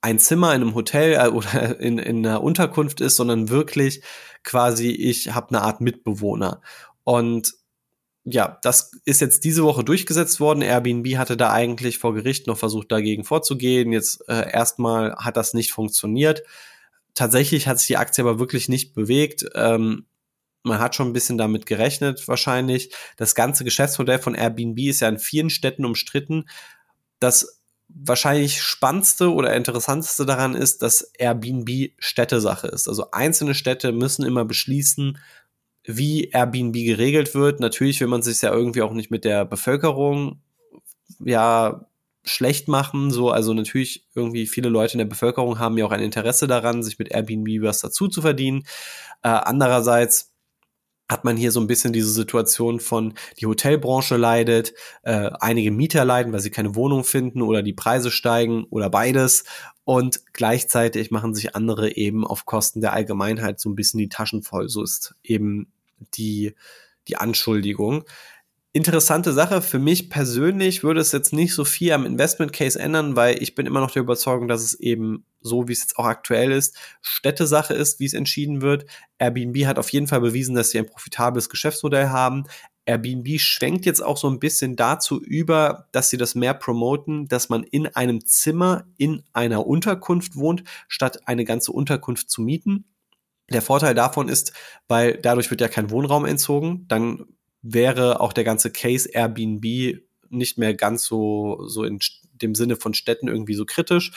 ein 0.00 0.18
Zimmer 0.18 0.54
in 0.54 0.60
einem 0.60 0.74
Hotel 0.74 1.14
äh, 1.14 1.28
oder 1.28 1.80
in, 1.80 1.98
in 1.98 2.24
einer 2.24 2.42
Unterkunft 2.42 3.00
ist, 3.00 3.16
sondern 3.16 3.48
wirklich 3.48 4.02
quasi 4.42 4.90
ich 4.90 5.34
habe 5.34 5.48
eine 5.48 5.62
Art 5.62 5.80
Mitbewohner. 5.80 6.60
Und 7.04 7.54
ja, 8.24 8.58
das 8.62 8.92
ist 9.04 9.20
jetzt 9.20 9.44
diese 9.44 9.64
Woche 9.64 9.84
durchgesetzt 9.84 10.40
worden. 10.40 10.62
Airbnb 10.62 11.16
hatte 11.16 11.36
da 11.36 11.52
eigentlich 11.52 11.98
vor 11.98 12.14
Gericht 12.14 12.46
noch 12.46 12.56
versucht, 12.56 12.90
dagegen 12.90 13.24
vorzugehen. 13.24 13.92
Jetzt 13.92 14.26
äh, 14.28 14.50
erstmal 14.50 15.14
hat 15.16 15.36
das 15.36 15.52
nicht 15.52 15.72
funktioniert. 15.72 16.42
Tatsächlich 17.14 17.66
hat 17.66 17.78
sich 17.78 17.88
die 17.88 17.96
Aktie 17.96 18.24
aber 18.24 18.38
wirklich 18.38 18.68
nicht 18.68 18.94
bewegt. 18.94 19.44
Ähm, 19.54 20.06
man 20.64 20.80
hat 20.80 20.94
schon 20.94 21.08
ein 21.08 21.12
bisschen 21.12 21.38
damit 21.38 21.66
gerechnet, 21.66 22.26
wahrscheinlich. 22.26 22.92
Das 23.16 23.34
ganze 23.34 23.64
Geschäftsmodell 23.64 24.18
von 24.18 24.34
Airbnb 24.34 24.78
ist 24.80 25.00
ja 25.00 25.08
in 25.08 25.18
vielen 25.18 25.50
Städten 25.50 25.84
umstritten. 25.84 26.46
Das 27.20 27.60
wahrscheinlich 27.88 28.62
spannendste 28.62 29.32
oder 29.32 29.54
interessanteste 29.54 30.26
daran 30.26 30.54
ist, 30.54 30.82
dass 30.82 31.12
Airbnb 31.18 31.92
Städtesache 31.98 32.66
ist. 32.66 32.88
Also 32.88 33.10
einzelne 33.12 33.54
Städte 33.54 33.92
müssen 33.92 34.24
immer 34.24 34.44
beschließen, 34.44 35.18
wie 35.84 36.30
Airbnb 36.30 36.72
geregelt 36.72 37.34
wird. 37.34 37.60
Natürlich 37.60 38.00
will 38.00 38.08
man 38.08 38.22
sich 38.22 38.40
ja 38.40 38.52
irgendwie 38.52 38.82
auch 38.82 38.92
nicht 38.92 39.10
mit 39.10 39.24
der 39.24 39.44
Bevölkerung 39.44 40.40
ja 41.20 41.86
schlecht 42.24 42.68
machen. 42.68 43.10
So, 43.10 43.30
also 43.30 43.52
natürlich 43.52 44.06
irgendwie 44.14 44.46
viele 44.46 44.70
Leute 44.70 44.94
in 44.94 44.98
der 44.98 45.04
Bevölkerung 45.04 45.58
haben 45.58 45.76
ja 45.76 45.84
auch 45.84 45.92
ein 45.92 46.00
Interesse 46.00 46.46
daran, 46.46 46.82
sich 46.82 46.98
mit 46.98 47.10
Airbnb 47.10 47.62
was 47.62 47.80
dazu 47.80 48.08
zu 48.08 48.22
verdienen. 48.22 48.64
Äh, 49.22 49.28
andererseits 49.28 50.33
hat 51.08 51.24
man 51.24 51.36
hier 51.36 51.50
so 51.50 51.60
ein 51.60 51.66
bisschen 51.66 51.92
diese 51.92 52.10
Situation 52.10 52.80
von, 52.80 53.14
die 53.38 53.46
Hotelbranche 53.46 54.16
leidet, 54.16 54.74
äh, 55.02 55.30
einige 55.40 55.70
Mieter 55.70 56.04
leiden, 56.04 56.32
weil 56.32 56.40
sie 56.40 56.50
keine 56.50 56.74
Wohnung 56.74 57.04
finden 57.04 57.42
oder 57.42 57.62
die 57.62 57.74
Preise 57.74 58.10
steigen 58.10 58.64
oder 58.70 58.88
beides. 58.90 59.44
Und 59.84 60.32
gleichzeitig 60.32 61.10
machen 61.10 61.34
sich 61.34 61.54
andere 61.54 61.94
eben 61.94 62.26
auf 62.26 62.46
Kosten 62.46 62.80
der 62.80 62.94
Allgemeinheit 62.94 63.60
so 63.60 63.68
ein 63.68 63.74
bisschen 63.74 63.98
die 63.98 64.08
Taschen 64.08 64.42
voll. 64.42 64.68
So 64.68 64.82
ist 64.82 65.14
eben 65.22 65.70
die, 66.14 66.54
die 67.08 67.16
Anschuldigung 67.16 68.04
interessante 68.74 69.32
Sache. 69.32 69.62
Für 69.62 69.78
mich 69.78 70.10
persönlich 70.10 70.82
würde 70.82 71.00
es 71.00 71.12
jetzt 71.12 71.32
nicht 71.32 71.54
so 71.54 71.64
viel 71.64 71.92
am 71.92 72.04
Investment 72.04 72.52
Case 72.52 72.78
ändern, 72.78 73.16
weil 73.16 73.40
ich 73.40 73.54
bin 73.54 73.66
immer 73.66 73.80
noch 73.80 73.92
der 73.92 74.02
Überzeugung, 74.02 74.48
dass 74.48 74.62
es 74.62 74.74
eben 74.74 75.24
so, 75.44 75.68
wie 75.68 75.72
es 75.72 75.82
jetzt 75.82 75.98
auch 75.98 76.06
aktuell 76.06 76.50
ist, 76.50 76.76
Städtesache 77.02 77.74
ist, 77.74 78.00
wie 78.00 78.06
es 78.06 78.14
entschieden 78.14 78.62
wird. 78.62 78.86
Airbnb 79.18 79.66
hat 79.66 79.78
auf 79.78 79.90
jeden 79.90 80.08
Fall 80.08 80.20
bewiesen, 80.20 80.54
dass 80.54 80.70
sie 80.70 80.78
ein 80.78 80.86
profitables 80.86 81.48
Geschäftsmodell 81.48 82.08
haben. 82.08 82.44
Airbnb 82.86 83.38
schwenkt 83.38 83.86
jetzt 83.86 84.02
auch 84.02 84.16
so 84.16 84.28
ein 84.28 84.40
bisschen 84.40 84.74
dazu 84.74 85.20
über, 85.20 85.86
dass 85.92 86.10
sie 86.10 86.16
das 86.16 86.34
mehr 86.34 86.54
promoten, 86.54 87.28
dass 87.28 87.48
man 87.48 87.62
in 87.62 87.86
einem 87.86 88.24
Zimmer 88.26 88.86
in 88.96 89.22
einer 89.32 89.66
Unterkunft 89.66 90.36
wohnt, 90.36 90.64
statt 90.88 91.26
eine 91.26 91.44
ganze 91.44 91.72
Unterkunft 91.72 92.30
zu 92.30 92.42
mieten. 92.42 92.86
Der 93.50 93.62
Vorteil 93.62 93.94
davon 93.94 94.28
ist, 94.28 94.52
weil 94.88 95.18
dadurch 95.18 95.50
wird 95.50 95.60
ja 95.60 95.68
kein 95.68 95.90
Wohnraum 95.90 96.24
entzogen, 96.24 96.86
dann 96.88 97.26
wäre 97.62 98.20
auch 98.20 98.32
der 98.32 98.44
ganze 98.44 98.70
Case 98.70 99.08
Airbnb 99.10 100.00
nicht 100.30 100.58
mehr 100.58 100.74
ganz 100.74 101.04
so, 101.04 101.62
so 101.66 101.84
in 101.84 101.98
dem 102.32 102.54
Sinne 102.54 102.76
von 102.76 102.94
Städten 102.94 103.28
irgendwie 103.28 103.54
so 103.54 103.64
kritisch. 103.64 104.12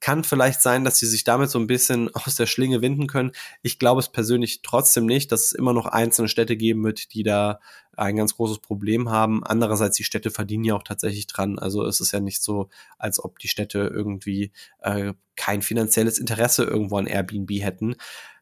Kann 0.00 0.24
vielleicht 0.24 0.62
sein, 0.62 0.84
dass 0.84 0.98
sie 0.98 1.06
sich 1.06 1.24
damit 1.24 1.50
so 1.50 1.58
ein 1.58 1.66
bisschen 1.66 2.08
aus 2.14 2.34
der 2.34 2.46
Schlinge 2.46 2.82
winden 2.82 3.06
können. 3.06 3.32
Ich 3.62 3.78
glaube 3.78 4.00
es 4.00 4.08
persönlich 4.08 4.62
trotzdem 4.62 5.06
nicht, 5.06 5.30
dass 5.32 5.46
es 5.46 5.52
immer 5.52 5.72
noch 5.72 5.86
einzelne 5.86 6.28
Städte 6.28 6.56
geben 6.56 6.82
wird, 6.84 7.12
die 7.14 7.22
da 7.22 7.60
ein 7.96 8.16
ganz 8.16 8.36
großes 8.36 8.60
Problem 8.60 9.10
haben. 9.10 9.44
Andererseits, 9.44 9.96
die 9.96 10.04
Städte 10.04 10.30
verdienen 10.30 10.64
ja 10.64 10.74
auch 10.74 10.82
tatsächlich 10.82 11.26
dran. 11.26 11.58
Also 11.58 11.84
es 11.84 12.00
ist 12.00 12.12
ja 12.12 12.20
nicht 12.20 12.42
so, 12.42 12.70
als 12.98 13.22
ob 13.22 13.38
die 13.38 13.48
Städte 13.48 13.90
irgendwie 13.92 14.52
äh, 14.78 15.12
kein 15.36 15.62
finanzielles 15.62 16.18
Interesse 16.18 16.64
irgendwo 16.64 16.96
an 16.96 17.06
Airbnb 17.06 17.50
hätten. 17.60 17.96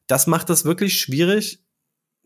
Das 0.07 0.27
macht 0.27 0.51
es 0.51 0.65
wirklich 0.65 1.01
schwierig. 1.01 1.63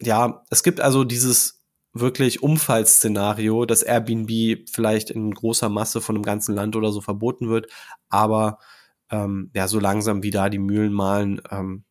Ja, 0.00 0.44
es 0.50 0.62
gibt 0.62 0.80
also 0.80 1.04
dieses 1.04 1.62
wirklich 1.94 2.42
Umfallsszenario, 2.42 3.66
dass 3.66 3.82
Airbnb 3.82 4.68
vielleicht 4.70 5.10
in 5.10 5.32
großer 5.32 5.68
Masse 5.68 6.00
von 6.00 6.16
einem 6.16 6.24
ganzen 6.24 6.54
Land 6.54 6.76
oder 6.76 6.90
so 6.90 7.00
verboten 7.00 7.48
wird. 7.48 7.70
Aber 8.08 8.58
ähm, 9.12 9.50
ja, 9.54 9.68
so 9.68 9.78
langsam 9.78 10.22
wie 10.22 10.30
da 10.30 10.48
die 10.48 10.58
Mühlen 10.58 10.92
malen, 10.92 11.40
ähm, 11.50 11.84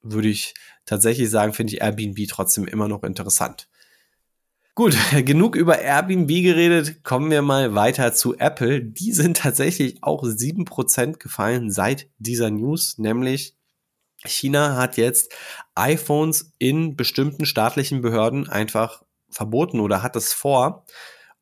würde 0.00 0.28
ich 0.28 0.54
tatsächlich 0.86 1.28
sagen, 1.28 1.52
finde 1.52 1.74
ich 1.74 1.82
Airbnb 1.82 2.26
trotzdem 2.28 2.66
immer 2.66 2.88
noch 2.88 3.02
interessant. 3.02 3.68
Gut, 4.74 4.96
genug 5.26 5.54
über 5.56 5.80
Airbnb 5.80 6.28
geredet. 6.28 7.04
Kommen 7.04 7.30
wir 7.30 7.42
mal 7.42 7.74
weiter 7.74 8.14
zu 8.14 8.38
Apple. 8.38 8.82
Die 8.82 9.12
sind 9.12 9.36
tatsächlich 9.36 10.02
auch 10.02 10.24
sieben 10.24 10.64
Prozent 10.64 11.20
gefallen 11.20 11.70
seit 11.70 12.08
dieser 12.18 12.50
News, 12.50 12.96
nämlich 12.96 13.54
China 14.24 14.76
hat 14.76 14.96
jetzt 14.96 15.34
iPhones 15.74 16.52
in 16.58 16.96
bestimmten 16.96 17.44
staatlichen 17.44 18.02
Behörden 18.02 18.48
einfach 18.48 19.02
verboten 19.30 19.80
oder 19.80 20.02
hat 20.02 20.14
es 20.14 20.32
vor. 20.32 20.86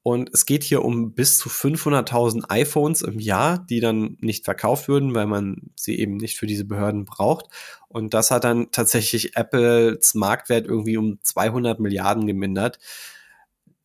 Und 0.02 0.30
es 0.32 0.46
geht 0.46 0.64
hier 0.64 0.82
um 0.82 1.12
bis 1.12 1.38
zu 1.38 1.50
500.000 1.50 2.44
iPhones 2.48 3.02
im 3.02 3.18
Jahr, 3.18 3.58
die 3.58 3.80
dann 3.80 4.16
nicht 4.20 4.46
verkauft 4.46 4.88
würden, 4.88 5.14
weil 5.14 5.26
man 5.26 5.70
sie 5.76 5.98
eben 5.98 6.16
nicht 6.16 6.38
für 6.38 6.46
diese 6.46 6.64
Behörden 6.64 7.04
braucht. 7.04 7.46
Und 7.88 8.14
das 8.14 8.30
hat 8.30 8.44
dann 8.44 8.70
tatsächlich 8.72 9.36
Apples 9.36 10.14
Marktwert 10.14 10.66
irgendwie 10.66 10.96
um 10.96 11.18
200 11.22 11.80
Milliarden 11.80 12.26
gemindert. 12.26 12.78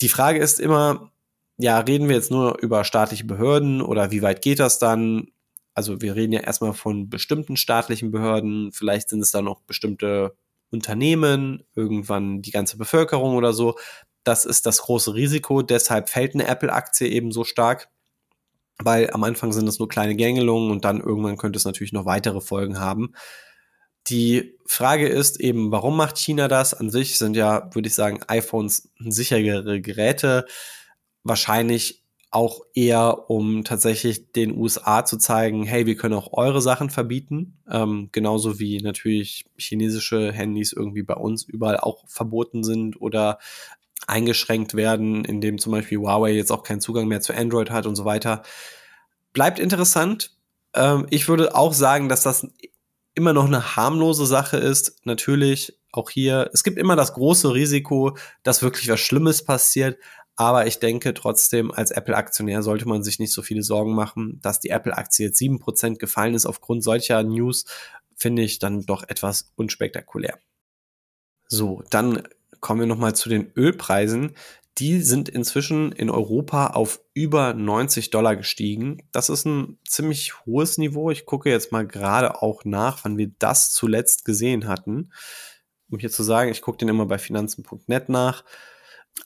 Die 0.01 0.09
Frage 0.09 0.39
ist 0.39 0.59
immer, 0.59 1.11
ja, 1.57 1.79
reden 1.79 2.07
wir 2.07 2.15
jetzt 2.15 2.31
nur 2.31 2.59
über 2.59 2.83
staatliche 2.85 3.25
Behörden 3.25 3.81
oder 3.81 4.11
wie 4.11 4.21
weit 4.21 4.41
geht 4.41 4.59
das 4.59 4.79
dann? 4.79 5.29
Also 5.73 6.01
wir 6.01 6.15
reden 6.15 6.33
ja 6.33 6.41
erstmal 6.41 6.73
von 6.73 7.09
bestimmten 7.09 7.57
staatlichen 7.57 8.11
Behörden, 8.11 8.71
vielleicht 8.71 9.09
sind 9.09 9.21
es 9.21 9.31
dann 9.31 9.45
noch 9.45 9.61
bestimmte 9.61 10.35
Unternehmen, 10.71 11.63
irgendwann 11.75 12.41
die 12.41 12.51
ganze 12.51 12.77
Bevölkerung 12.77 13.35
oder 13.35 13.53
so. 13.53 13.75
Das 14.25 14.43
ist 14.43 14.65
das 14.65 14.79
große 14.79 15.13
Risiko. 15.13 15.61
Deshalb 15.61 16.09
fällt 16.09 16.33
eine 16.33 16.47
Apple-Aktie 16.47 17.07
eben 17.07 17.31
so 17.31 17.45
stark, 17.45 17.89
weil 18.79 19.11
am 19.11 19.23
Anfang 19.23 19.53
sind 19.53 19.67
es 19.67 19.79
nur 19.79 19.87
kleine 19.87 20.15
Gängelungen 20.15 20.71
und 20.71 20.83
dann 20.83 20.99
irgendwann 20.99 21.37
könnte 21.37 21.57
es 21.57 21.65
natürlich 21.65 21.93
noch 21.93 22.05
weitere 22.05 22.41
Folgen 22.41 22.79
haben. 22.79 23.13
Die 24.07 24.57
Frage 24.65 25.07
ist 25.07 25.39
eben, 25.39 25.71
warum 25.71 25.95
macht 25.95 26.17
China 26.17 26.47
das? 26.47 26.73
An 26.73 26.89
sich 26.89 27.17
sind 27.17 27.35
ja, 27.35 27.69
würde 27.73 27.87
ich 27.87 27.95
sagen, 27.95 28.19
iPhones 28.27 28.89
sichere 28.99 29.79
Geräte. 29.81 30.45
Wahrscheinlich 31.23 32.03
auch 32.31 32.61
eher, 32.73 33.29
um 33.29 33.63
tatsächlich 33.63 34.31
den 34.33 34.57
USA 34.57 35.05
zu 35.05 35.17
zeigen, 35.17 35.63
hey, 35.63 35.85
wir 35.85 35.95
können 35.95 36.15
auch 36.15 36.33
eure 36.33 36.61
Sachen 36.61 36.89
verbieten. 36.89 37.59
Ähm, 37.71 38.09
genauso 38.11 38.59
wie 38.59 38.81
natürlich 38.81 39.45
chinesische 39.55 40.33
Handys 40.33 40.73
irgendwie 40.73 41.03
bei 41.03 41.13
uns 41.13 41.43
überall 41.43 41.77
auch 41.77 42.03
verboten 42.07 42.63
sind 42.63 42.99
oder 42.99 43.39
eingeschränkt 44.07 44.75
werden, 44.75 45.25
indem 45.25 45.57
zum 45.57 45.71
Beispiel 45.71 45.99
Huawei 45.99 46.31
jetzt 46.31 46.51
auch 46.51 46.63
keinen 46.63 46.81
Zugang 46.81 47.07
mehr 47.07 47.21
zu 47.21 47.33
Android 47.33 47.71
hat 47.71 47.85
und 47.85 47.95
so 47.95 48.05
weiter. 48.05 48.43
Bleibt 49.33 49.59
interessant. 49.59 50.31
Ähm, 50.73 51.07
ich 51.09 51.27
würde 51.27 51.55
auch 51.55 51.73
sagen, 51.73 52.09
dass 52.09 52.23
das 52.23 52.47
immer 53.15 53.33
noch 53.33 53.45
eine 53.45 53.75
harmlose 53.75 54.25
Sache 54.25 54.57
ist. 54.57 55.05
Natürlich 55.05 55.79
auch 55.91 56.09
hier, 56.09 56.49
es 56.53 56.63
gibt 56.63 56.77
immer 56.77 56.95
das 56.95 57.13
große 57.13 57.53
Risiko, 57.53 58.17
dass 58.43 58.61
wirklich 58.61 58.89
was 58.89 58.99
Schlimmes 58.99 59.43
passiert. 59.43 59.97
Aber 60.35 60.67
ich 60.67 60.79
denke 60.79 61.13
trotzdem, 61.13 61.71
als 61.71 61.91
Apple-Aktionär 61.91 62.61
sollte 62.61 62.87
man 62.87 63.03
sich 63.03 63.19
nicht 63.19 63.31
so 63.31 63.41
viele 63.41 63.63
Sorgen 63.63 63.95
machen, 63.95 64.39
dass 64.41 64.59
die 64.59 64.69
Apple-Aktie 64.69 65.27
jetzt 65.27 65.37
sieben 65.37 65.59
Prozent 65.59 65.97
gefallen 65.97 66.33
ist 66.33 66.45
aufgrund 66.45 66.83
solcher 66.83 67.23
News, 67.23 67.65
finde 68.17 68.41
ich 68.41 68.59
dann 68.59 68.85
doch 68.85 69.03
etwas 69.07 69.51
unspektakulär. 69.55 70.37
So, 71.47 71.83
dann 71.89 72.27
kommen 72.65 72.79
wir 72.79 72.87
nochmal 72.87 73.13
zu 73.13 73.29
den 73.29 73.51
Ölpreisen. 73.55 74.31
Die 74.79 74.99
sind 74.99 75.29
inzwischen 75.29 75.91
in 75.91 76.09
Europa 76.09 76.71
auf 76.71 76.99
über 77.13 77.53
90 77.53 78.09
Dollar 78.09 78.35
gestiegen. 78.35 79.03
Das 79.11 79.29
ist 79.29 79.45
ein 79.45 79.77
ziemlich 79.87 80.33
hohes 80.47 80.79
Niveau. 80.79 81.11
Ich 81.11 81.27
gucke 81.27 81.51
jetzt 81.51 81.71
mal 81.71 81.85
gerade 81.85 82.41
auch 82.41 82.65
nach, 82.65 83.05
wann 83.05 83.19
wir 83.19 83.29
das 83.37 83.71
zuletzt 83.71 84.25
gesehen 84.25 84.67
hatten. 84.67 85.11
Um 85.91 85.99
hier 85.99 86.09
zu 86.09 86.23
sagen, 86.23 86.49
ich 86.49 86.63
gucke 86.63 86.79
den 86.79 86.89
immer 86.89 87.05
bei 87.05 87.19
finanzen.net 87.19 88.09
nach. 88.09 88.43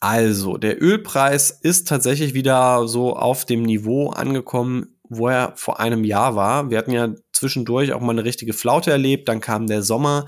Also, 0.01 0.58
der 0.58 0.84
Ölpreis 0.84 1.50
ist 1.50 1.88
tatsächlich 1.88 2.34
wieder 2.34 2.89
so 2.89 3.15
auf 3.15 3.46
dem 3.46 3.63
Niveau 3.63 4.10
angekommen, 4.10 5.00
wo 5.03 5.29
er 5.29 5.53
vor 5.55 5.79
einem 5.79 6.03
Jahr 6.03 6.36
war. 6.36 6.69
Wir 6.69 6.77
hatten 6.77 6.91
ja 6.91 7.15
zwischendurch 7.31 7.93
auch 7.93 8.01
mal 8.01 8.12
eine 8.12 8.25
richtige 8.25 8.51
Flaute 8.51 8.91
erlebt, 8.91 9.29
dann 9.29 9.39
kam 9.39 9.65
der 9.65 9.81
Sommer. 9.81 10.25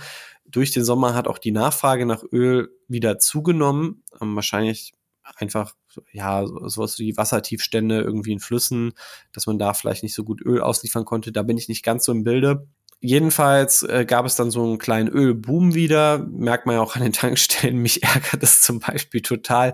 Durch 0.52 0.72
den 0.72 0.84
Sommer 0.84 1.14
hat 1.14 1.28
auch 1.28 1.38
die 1.38 1.52
Nachfrage 1.52 2.06
nach 2.06 2.24
Öl 2.32 2.70
wieder 2.88 3.20
zugenommen. 3.20 4.04
Ähm, 4.22 4.36
wahrscheinlich 4.36 4.94
einfach, 5.36 5.76
ja, 6.12 6.46
sowas 6.46 7.00
wie 7.00 7.18
Wassertiefstände 7.18 8.02
irgendwie 8.02 8.34
in 8.34 8.40
Flüssen, 8.40 8.94
dass 9.34 9.48
man 9.48 9.60
da 9.60 9.74
vielleicht 9.74 10.04
nicht 10.04 10.14
so 10.14 10.24
gut 10.24 10.42
Öl 10.42 10.62
ausliefern 10.62 11.06
konnte. 11.06 11.32
Da 11.32 11.44
bin 11.44 11.58
ich 11.58 11.70
nicht 11.70 11.84
ganz 11.84 12.06
so 12.06 12.12
im 12.12 12.24
Bilde. 12.24 12.68
Jedenfalls 13.00 13.82
äh, 13.84 14.06
gab 14.06 14.26
es 14.26 14.36
dann 14.36 14.52
so 14.52 14.64
einen 14.64 14.78
kleinen 14.78 15.10
Ölboom 15.10 15.74
wieder. 15.74 16.20
Merkt 16.20 16.68
man 16.68 16.76
ja 16.76 16.82
auch 16.82 16.96
an 16.96 17.02
den 17.02 17.14
Tankstellen. 17.14 17.78
Mich 17.78 18.04
ärgert 18.04 18.44
es 18.44 18.62
zum 18.62 18.80
Beispiel 18.80 19.22
total, 19.22 19.74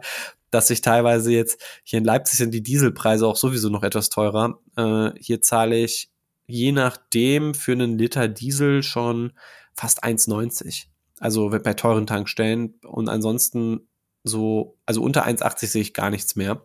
dass 0.50 0.70
ich 0.70 0.82
teilweise 0.82 1.32
jetzt, 1.34 1.62
hier 1.84 2.00
in 2.00 2.06
Leipzig 2.06 2.38
sind 2.38 2.54
die 2.54 2.64
Dieselpreise 2.64 3.28
auch 3.28 3.36
sowieso 3.36 3.70
noch 3.70 3.84
etwas 3.84 4.10
teurer. 4.10 4.60
Äh, 4.78 5.12
hier 5.20 5.42
zahle 5.42 5.78
ich 5.78 6.10
je 6.48 6.72
nachdem 6.72 7.54
für 7.54 7.74
einen 7.74 7.98
Liter 7.98 8.28
Diesel 8.28 8.82
schon 8.84 9.34
fast 9.74 10.04
1,90. 10.04 10.86
Also 11.20 11.50
bei 11.50 11.74
teuren 11.74 12.08
Tankstellen. 12.08 12.76
Und 12.84 13.10
ansonsten 13.10 13.88
so, 14.24 14.78
also 14.86 15.02
unter 15.02 15.26
1,80 15.26 15.68
sehe 15.68 15.82
ich 15.82 15.94
gar 15.94 16.10
nichts 16.10 16.36
mehr. 16.36 16.64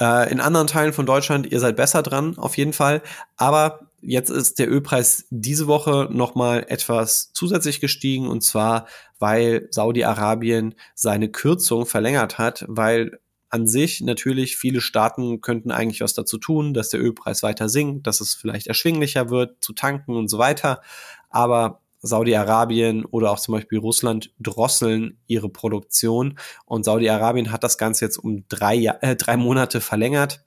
Äh, 0.00 0.30
in 0.30 0.40
anderen 0.40 0.66
Teilen 0.66 0.92
von 0.92 1.06
Deutschland, 1.06 1.50
ihr 1.50 1.60
seid 1.60 1.76
besser 1.76 2.02
dran, 2.02 2.36
auf 2.36 2.56
jeden 2.56 2.72
Fall. 2.72 3.02
Aber 3.36 3.92
Jetzt 4.04 4.30
ist 4.30 4.58
der 4.58 4.68
Ölpreis 4.68 5.26
diese 5.30 5.68
Woche 5.68 6.08
nochmal 6.10 6.66
etwas 6.68 7.30
zusätzlich 7.34 7.80
gestiegen 7.80 8.26
und 8.26 8.42
zwar, 8.42 8.88
weil 9.20 9.68
Saudi-Arabien 9.70 10.74
seine 10.96 11.30
Kürzung 11.30 11.86
verlängert 11.86 12.36
hat, 12.36 12.64
weil 12.66 13.20
an 13.52 13.66
sich. 13.66 14.00
Natürlich, 14.00 14.56
viele 14.56 14.80
Staaten 14.80 15.40
könnten 15.42 15.70
eigentlich 15.70 16.00
was 16.00 16.14
dazu 16.14 16.38
tun, 16.38 16.72
dass 16.72 16.88
der 16.88 17.00
Ölpreis 17.00 17.42
weiter 17.42 17.68
sinkt, 17.68 18.06
dass 18.06 18.20
es 18.20 18.34
vielleicht 18.34 18.66
erschwinglicher 18.66 19.30
wird 19.30 19.62
zu 19.62 19.74
tanken 19.74 20.16
und 20.16 20.28
so 20.28 20.38
weiter. 20.38 20.80
Aber 21.28 21.82
Saudi-Arabien 22.00 23.04
oder 23.04 23.30
auch 23.30 23.38
zum 23.38 23.52
Beispiel 23.52 23.78
Russland 23.78 24.32
drosseln 24.40 25.18
ihre 25.26 25.50
Produktion. 25.50 26.38
Und 26.64 26.84
Saudi-Arabien 26.84 27.52
hat 27.52 27.62
das 27.62 27.76
Ganze 27.76 28.06
jetzt 28.06 28.16
um 28.16 28.44
drei, 28.48 28.78
äh, 29.02 29.16
drei 29.16 29.36
Monate 29.36 29.80
verlängert. 29.80 30.44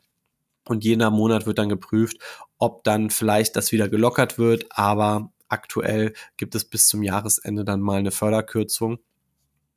Und 0.68 0.84
jeder 0.84 1.12
Monat 1.12 1.46
wird 1.46 1.60
dann 1.60 1.70
geprüft, 1.70 2.18
ob 2.58 2.84
dann 2.84 3.12
vielleicht 3.12 3.56
das 3.56 3.72
wieder 3.72 3.88
gelockert 3.88 4.40
wird, 4.40 4.66
aber 4.72 5.32
aktuell 5.48 6.14
gibt 6.38 6.56
es 6.56 6.66
bis 6.66 6.88
zum 6.88 7.04
Jahresende 7.04 7.64
dann 7.64 7.82
mal 7.82 8.00
eine 8.00 8.10
Förderkürzung 8.10 8.98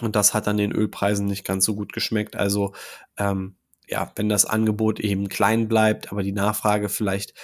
und 0.00 0.16
das 0.16 0.34
hat 0.34 0.46
dann 0.46 0.56
den 0.56 0.72
Ölpreisen 0.72 1.26
nicht 1.26 1.44
ganz 1.44 1.64
so 1.64 1.74
gut 1.74 1.92
geschmeckt. 1.92 2.36
Also 2.36 2.74
ähm, 3.16 3.56
ja, 3.86 4.12
wenn 4.16 4.28
das 4.28 4.44
Angebot 4.44 5.00
eben 5.00 5.28
klein 5.28 5.68
bleibt, 5.68 6.12
aber 6.12 6.22
die 6.22 6.32
Nachfrage 6.32 6.88
vielleicht 6.88 7.34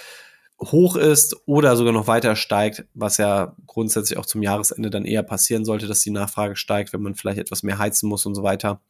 hoch 0.61 0.95
ist 0.95 1.35
oder 1.45 1.75
sogar 1.75 1.91
noch 1.91 2.07
weiter 2.07 2.35
steigt, 2.35 2.85
was 2.93 3.17
ja 3.17 3.55
grundsätzlich 3.65 4.17
auch 4.17 4.25
zum 4.25 4.41
Jahresende 4.41 4.89
dann 4.89 5.05
eher 5.05 5.23
passieren 5.23 5.65
sollte, 5.65 5.87
dass 5.87 5.99
die 5.99 6.11
Nachfrage 6.11 6.55
steigt, 6.55 6.93
wenn 6.93 7.01
man 7.01 7.15
vielleicht 7.15 7.39
etwas 7.39 7.63
mehr 7.63 7.77
heizen 7.77 8.07
muss 8.07 8.25
und 8.25 8.35
so 8.35 8.43
weiter, 8.43 8.81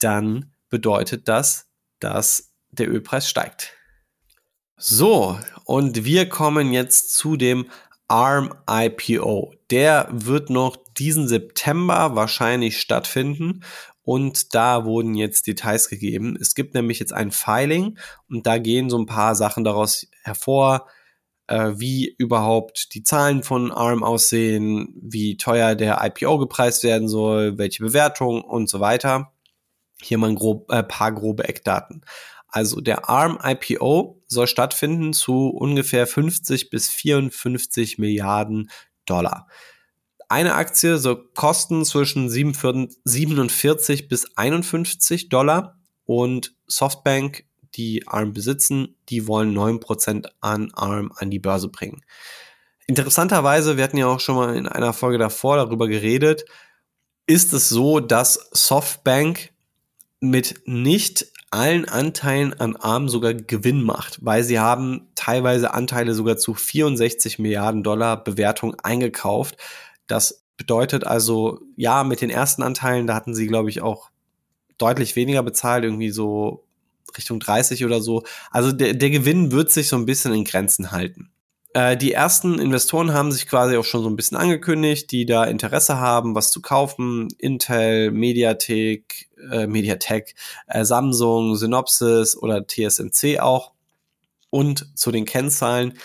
dann 0.00 0.52
bedeutet 0.68 1.28
das, 1.28 1.68
dass 2.00 2.52
der 2.70 2.90
Ölpreis 2.90 3.28
steigt. 3.28 3.72
So, 4.76 5.38
und 5.64 6.04
wir 6.04 6.28
kommen 6.28 6.72
jetzt 6.72 7.14
zu 7.14 7.36
dem 7.36 7.70
ARM 8.08 8.54
IPO. 8.68 9.54
Der 9.70 10.08
wird 10.10 10.50
noch 10.50 10.76
diesen 10.96 11.28
September 11.28 12.14
wahrscheinlich 12.14 12.80
stattfinden 12.80 13.64
und 14.02 14.54
da 14.54 14.84
wurden 14.84 15.14
jetzt 15.14 15.48
Details 15.48 15.88
gegeben. 15.88 16.36
Es 16.40 16.54
gibt 16.54 16.74
nämlich 16.74 17.00
jetzt 17.00 17.12
ein 17.12 17.32
Filing 17.32 17.98
und 18.28 18.46
da 18.46 18.58
gehen 18.58 18.88
so 18.88 18.98
ein 18.98 19.06
paar 19.06 19.34
Sachen 19.34 19.64
daraus 19.64 20.06
hervor, 20.22 20.86
äh, 21.48 21.72
wie 21.74 22.14
überhaupt 22.16 22.94
die 22.94 23.02
Zahlen 23.02 23.42
von 23.42 23.72
ARM 23.72 24.04
aussehen, 24.04 24.94
wie 25.00 25.36
teuer 25.36 25.74
der 25.74 26.00
IPO 26.04 26.38
gepreist 26.38 26.84
werden 26.84 27.08
soll, 27.08 27.58
welche 27.58 27.82
Bewertung 27.82 28.42
und 28.42 28.68
so 28.68 28.78
weiter. 28.80 29.32
Hier 30.00 30.18
mal 30.18 30.30
ein 30.30 30.36
grob, 30.36 30.70
äh, 30.70 30.82
paar 30.82 31.12
grobe 31.12 31.48
Eckdaten. 31.48 32.04
Also 32.56 32.80
der 32.80 33.10
ARM 33.10 33.38
IPO 33.44 34.22
soll 34.28 34.46
stattfinden 34.46 35.12
zu 35.12 35.50
ungefähr 35.50 36.06
50 36.06 36.70
bis 36.70 36.88
54 36.88 37.98
Milliarden 37.98 38.70
Dollar. 39.04 39.46
Eine 40.30 40.54
Aktie 40.54 40.96
soll 40.96 41.28
kosten 41.34 41.84
zwischen 41.84 42.30
47 42.30 44.08
bis 44.08 44.38
51 44.38 45.28
Dollar 45.28 45.78
und 46.06 46.56
Softbank, 46.66 47.44
die 47.74 48.08
ARM 48.08 48.32
besitzen, 48.32 48.96
die 49.10 49.28
wollen 49.28 49.54
9% 49.54 50.26
an 50.40 50.72
ARM 50.72 51.12
an 51.14 51.30
die 51.30 51.38
Börse 51.38 51.68
bringen. 51.68 52.06
Interessanterweise, 52.86 53.76
wir 53.76 53.84
hatten 53.84 53.98
ja 53.98 54.06
auch 54.06 54.20
schon 54.20 54.36
mal 54.36 54.56
in 54.56 54.66
einer 54.66 54.94
Folge 54.94 55.18
davor 55.18 55.56
darüber 55.56 55.88
geredet, 55.88 56.46
ist 57.26 57.52
es 57.52 57.68
so, 57.68 58.00
dass 58.00 58.48
Softbank 58.52 59.52
mit 60.20 60.62
nicht 60.64 61.26
allen 61.50 61.88
Anteilen 61.88 62.54
an 62.54 62.76
ARM 62.76 63.08
sogar 63.08 63.34
Gewinn 63.34 63.82
macht, 63.82 64.18
weil 64.24 64.42
sie 64.42 64.58
haben 64.58 65.08
teilweise 65.14 65.72
Anteile 65.72 66.14
sogar 66.14 66.36
zu 66.36 66.54
64 66.54 67.38
Milliarden 67.38 67.82
Dollar 67.82 68.22
Bewertung 68.22 68.74
eingekauft. 68.82 69.56
Das 70.06 70.44
bedeutet 70.56 71.04
also, 71.04 71.60
ja, 71.76 72.04
mit 72.04 72.20
den 72.20 72.30
ersten 72.30 72.62
Anteilen, 72.62 73.06
da 73.06 73.14
hatten 73.14 73.34
sie, 73.34 73.46
glaube 73.46 73.70
ich, 73.70 73.82
auch 73.82 74.10
deutlich 74.78 75.16
weniger 75.16 75.42
bezahlt, 75.42 75.84
irgendwie 75.84 76.10
so 76.10 76.64
Richtung 77.16 77.40
30 77.40 77.84
oder 77.84 78.00
so. 78.00 78.24
Also 78.50 78.72
der, 78.72 78.94
der 78.94 79.10
Gewinn 79.10 79.52
wird 79.52 79.70
sich 79.70 79.88
so 79.88 79.96
ein 79.96 80.06
bisschen 80.06 80.34
in 80.34 80.44
Grenzen 80.44 80.90
halten. 80.90 81.30
Äh, 81.76 81.98
die 81.98 82.14
ersten 82.14 82.58
Investoren 82.58 83.12
haben 83.12 83.32
sich 83.32 83.46
quasi 83.46 83.76
auch 83.76 83.84
schon 83.84 84.02
so 84.02 84.08
ein 84.08 84.16
bisschen 84.16 84.38
angekündigt, 84.38 85.12
die 85.12 85.26
da 85.26 85.44
Interesse 85.44 85.98
haben, 85.98 86.34
was 86.34 86.50
zu 86.50 86.62
kaufen. 86.62 87.28
Intel, 87.36 88.12
Mediatek, 88.12 89.28
äh, 89.52 89.66
Mediatek, 89.66 90.34
äh, 90.68 90.86
Samsung, 90.86 91.54
Synopsys 91.54 92.34
oder 92.34 92.66
TSMC 92.66 93.40
auch. 93.40 93.72
Und 94.48 94.90
zu 94.96 95.12
den 95.12 95.26
Kennzahlen. 95.26 95.98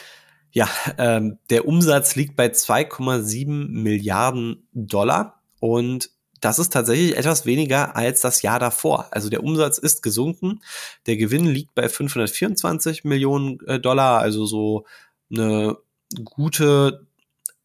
Ja, 0.51 0.67
ähm, 0.97 1.37
der 1.49 1.65
Umsatz 1.65 2.17
liegt 2.17 2.35
bei 2.35 2.47
2,7 2.47 3.69
Milliarden 3.69 4.67
Dollar 4.73 5.41
und 5.61 6.09
das 6.41 6.59
ist 6.59 6.73
tatsächlich 6.73 7.15
etwas 7.15 7.45
weniger 7.45 7.95
als 7.95 8.19
das 8.19 8.41
Jahr 8.41 8.59
davor. 8.59 9.07
Also 9.11 9.29
der 9.29 9.43
Umsatz 9.43 9.77
ist 9.77 10.01
gesunken. 10.01 10.59
Der 11.05 11.15
Gewinn 11.15 11.45
liegt 11.45 11.75
bei 11.75 11.87
524 11.87 13.05
Millionen 13.05 13.65
äh, 13.67 13.79
Dollar, 13.79 14.19
also 14.19 14.45
so 14.45 14.85
eine 15.31 15.77
gute, 16.23 17.07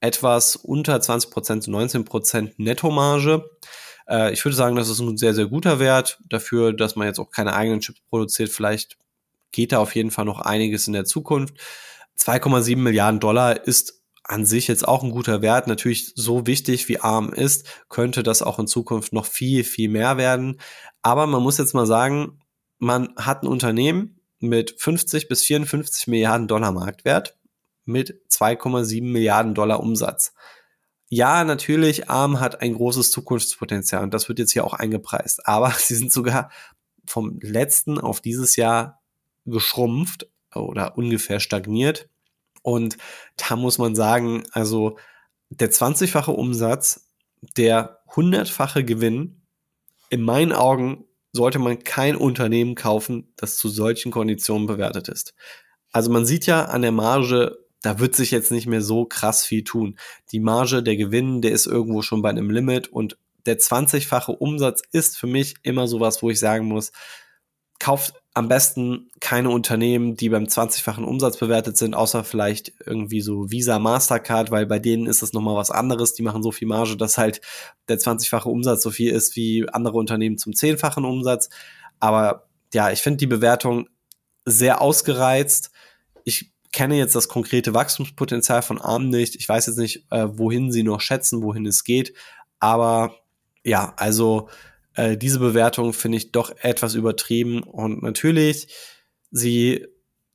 etwas 0.01 0.57
unter 0.57 1.01
20 1.01 1.31
Prozent, 1.31 1.69
19 1.69 2.05
Prozent 2.05 2.59
Nettomarge. 2.59 3.49
Äh, 4.09 4.33
ich 4.33 4.45
würde 4.45 4.57
sagen, 4.57 4.77
das 4.77 4.89
ist 4.89 5.01
ein 5.01 5.17
sehr, 5.17 5.35
sehr 5.35 5.47
guter 5.47 5.79
Wert 5.79 6.19
dafür, 6.29 6.73
dass 6.73 6.97
man 6.97 7.07
jetzt 7.07 7.19
auch 7.19 7.31
keine 7.31 7.55
eigenen 7.55 7.81
Chips 7.81 8.01
produziert. 8.09 8.51
Vielleicht 8.51 8.99
geht 9.53 9.73
da 9.73 9.79
auf 9.79 9.95
jeden 9.95 10.11
Fall 10.11 10.25
noch 10.25 10.41
einiges 10.41 10.87
in 10.87 10.93
der 10.93 11.05
Zukunft. 11.05 11.55
2,7 12.19 12.77
Milliarden 12.77 13.21
Dollar 13.21 13.67
ist 13.67 14.03
an 14.23 14.45
sich 14.45 14.67
jetzt 14.67 14.87
auch 14.87 15.03
ein 15.03 15.11
guter 15.11 15.41
Wert. 15.43 15.67
Natürlich 15.67 16.13
so 16.15 16.47
wichtig 16.47 16.89
wie 16.89 17.01
ARM 17.01 17.33
ist, 17.33 17.67
könnte 17.89 18.23
das 18.23 18.43
auch 18.43 18.59
in 18.59 18.67
Zukunft 18.67 19.13
noch 19.13 19.27
viel, 19.27 19.65
viel 19.65 19.89
mehr 19.89 20.17
werden. 20.17 20.61
Aber 21.03 21.27
man 21.27 21.43
muss 21.43 21.59
jetzt 21.59 21.75
mal 21.75 21.87
sagen, 21.87 22.41
man 22.79 23.15
hat 23.17 23.43
ein 23.43 23.47
Unternehmen 23.47 24.21
mit 24.41 24.75
50 24.79 25.29
bis 25.29 25.45
54 25.45 26.09
Milliarden 26.09 26.49
Dollar 26.49 26.73
Marktwert 26.73 27.37
mit 27.87 28.21
2,7 28.31 29.03
Milliarden 29.03 29.55
Dollar 29.55 29.81
Umsatz. 29.81 30.35
Ja, 31.09 31.45
natürlich, 31.45 32.11
ARM 32.11 32.41
hat 32.41 32.61
ein 32.61 32.75
großes 32.75 33.13
Zukunftspotenzial 33.13 34.03
und 34.03 34.13
das 34.13 34.29
wird 34.29 34.41
jetzt 34.41 34.53
hier 34.53 34.65
auch 34.65 34.75
eingepreist. 34.75 35.47
Aber 35.47 35.71
sie 35.79 35.95
sind 35.95 36.13
sogar 36.13 36.51
vom 37.07 37.39
letzten 37.41 37.99
auf 37.99 38.21
dieses 38.21 38.57
Jahr 38.57 39.01
geschrumpft 39.45 40.29
oder 40.55 40.99
ungefähr 40.99 41.41
stagniert. 41.41 42.09
Und 42.63 42.97
da 43.37 43.55
muss 43.55 43.79
man 43.79 43.95
sagen, 43.95 44.45
also 44.51 44.99
der 45.51 45.71
20-fache 45.71 46.33
Umsatz, 46.33 47.09
der 47.57 48.01
100-fache 48.11 48.83
Gewinn, 48.83 49.43
in 50.11 50.23
meinen 50.23 50.53
Augen 50.53 51.05
sollte 51.33 51.61
man 51.61 51.85
kein 51.85 52.17
Unternehmen 52.17 52.75
kaufen, 52.75 53.33
das 53.37 53.57
zu 53.57 53.69
solchen 53.69 54.11
Konditionen 54.11 54.67
bewertet 54.67 55.09
ist. 55.09 55.35
Also 55.93 56.11
man 56.11 56.27
sieht 56.27 56.47
ja 56.47 56.65
an 56.65 56.83
der 56.83 56.93
Marge 56.93 57.57
da 57.83 57.99
wird 57.99 58.15
sich 58.17 58.31
jetzt 58.31 58.51
nicht 58.51 58.67
mehr 58.67 58.83
so 58.83 59.05
krass 59.05 59.45
viel 59.45 59.65
tun. 59.65 59.99
Die 60.33 60.41
Marge, 60.41 60.83
der 60.83 60.97
Gewinn, 60.97 61.43
der 61.43 61.53
ist 61.53 61.67
irgendwo 61.67 62.03
schon 62.03 62.23
bei 62.23 62.31
einem 62.31 62.51
Limit 62.51 62.89
und 62.89 63.19
der 63.45 63.59
20-fache 63.59 64.33
Umsatz 64.33 64.83
ist 64.93 65.17
für 65.19 65.27
mich 65.27 65.55
immer 65.63 65.87
sowas, 65.87 66.23
wo 66.23 66.31
ich 66.31 66.41
sagen 66.41 66.67
muss, 66.67 66.93
kauft 67.79 68.15
am 68.35 68.49
besten 68.49 69.09
keine 69.21 69.51
Unternehmen, 69.51 70.15
die 70.15 70.29
beim 70.29 70.45
20-fachen 70.45 71.05
Umsatz 71.05 71.39
bewertet 71.39 71.77
sind, 71.77 71.95
außer 71.95 72.23
vielleicht 72.23 72.73
irgendwie 72.85 73.21
so 73.21 73.51
Visa, 73.51 73.79
Mastercard, 73.79 74.51
weil 74.51 74.67
bei 74.67 74.79
denen 74.79 75.07
ist 75.07 75.23
es 75.23 75.33
nochmal 75.33 75.57
was 75.57 75.71
anderes. 75.71 76.13
Die 76.13 76.23
machen 76.23 76.43
so 76.43 76.53
viel 76.53 76.69
Marge, 76.69 76.97
dass 76.97 77.17
halt 77.17 77.41
der 77.89 77.99
20-fache 77.99 78.49
Umsatz 78.49 78.83
so 78.83 78.91
viel 78.91 79.11
ist 79.11 79.37
wie 79.37 79.67
andere 79.71 79.97
Unternehmen 79.97 80.37
zum 80.37 80.53
10-fachen 80.53 81.05
Umsatz. 81.05 81.49
Aber 81.99 82.49
ja, 82.75 82.91
ich 82.91 83.01
finde 83.01 83.19
die 83.19 83.27
Bewertung 83.27 83.89
sehr 84.45 84.83
ausgereizt. 84.83 85.71
Ich 86.25 86.53
kenne 86.77 86.99
jetzt 86.99 87.15
das 87.15 87.29
konkrete 87.29 87.73
Wachstumspotenzial 87.73 88.61
von 88.61 88.79
ARM 88.79 89.09
nicht. 89.09 89.35
Ich 89.35 89.49
weiß 89.49 89.65
jetzt 89.67 89.79
nicht, 89.79 90.05
äh, 90.11 90.27
wohin 90.31 90.71
sie 90.71 90.83
noch 90.83 91.01
schätzen, 91.01 91.43
wohin 91.43 91.65
es 91.65 91.85
geht. 91.85 92.13
Aber 92.61 93.17
ja, 93.65 93.95
also 93.97 94.51
äh, 94.95 95.17
diese 95.17 95.39
Bewertung 95.39 95.95
finde 95.95 96.19
ich 96.19 96.33
doch 96.33 96.55
etwas 96.61 96.95
übertrieben. 96.95 97.63
Und 97.63 98.03
natürlich, 98.03 98.69
sie 99.31 99.87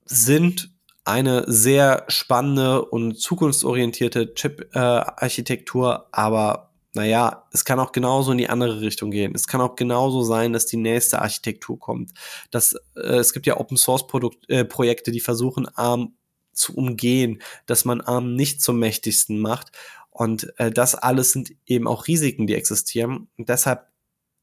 sind 0.03 0.71
eine 1.03 1.43
sehr 1.45 2.05
spannende 2.07 2.85
und 2.85 3.19
zukunftsorientierte 3.19 4.33
Chip-Architektur, 4.33 5.93
äh, 5.93 6.07
aber 6.11 6.71
naja, 6.93 7.47
es 7.53 7.65
kann 7.65 7.79
auch 7.79 7.91
genauso 7.91 8.31
in 8.31 8.39
die 8.39 8.49
andere 8.49 8.81
Richtung 8.81 9.11
gehen. 9.11 9.33
Es 9.35 9.45
kann 9.45 9.61
auch 9.61 9.75
genauso 9.75 10.23
sein, 10.23 10.53
dass 10.53 10.65
die 10.65 10.77
nächste 10.77 11.21
Architektur 11.21 11.77
kommt. 11.77 12.13
Das, 12.49 12.73
äh, 12.95 13.17
es 13.17 13.31
gibt 13.31 13.45
ja 13.45 13.59
Open 13.59 13.77
Source 13.77 14.07
Produkt, 14.07 14.49
äh, 14.49 14.65
Projekte, 14.65 15.11
die 15.11 15.19
versuchen, 15.19 15.67
ARM 15.67 16.15
zu 16.53 16.75
umgehen, 16.75 17.41
dass 17.65 17.85
man 17.85 18.01
Arm 18.01 18.35
nicht 18.35 18.61
zum 18.61 18.79
mächtigsten 18.79 19.39
macht. 19.39 19.71
Und 20.09 20.53
äh, 20.59 20.71
das 20.71 20.95
alles 20.95 21.31
sind 21.31 21.51
eben 21.65 21.87
auch 21.87 22.07
Risiken, 22.07 22.47
die 22.47 22.55
existieren. 22.55 23.27
Und 23.37 23.49
deshalb 23.49 23.87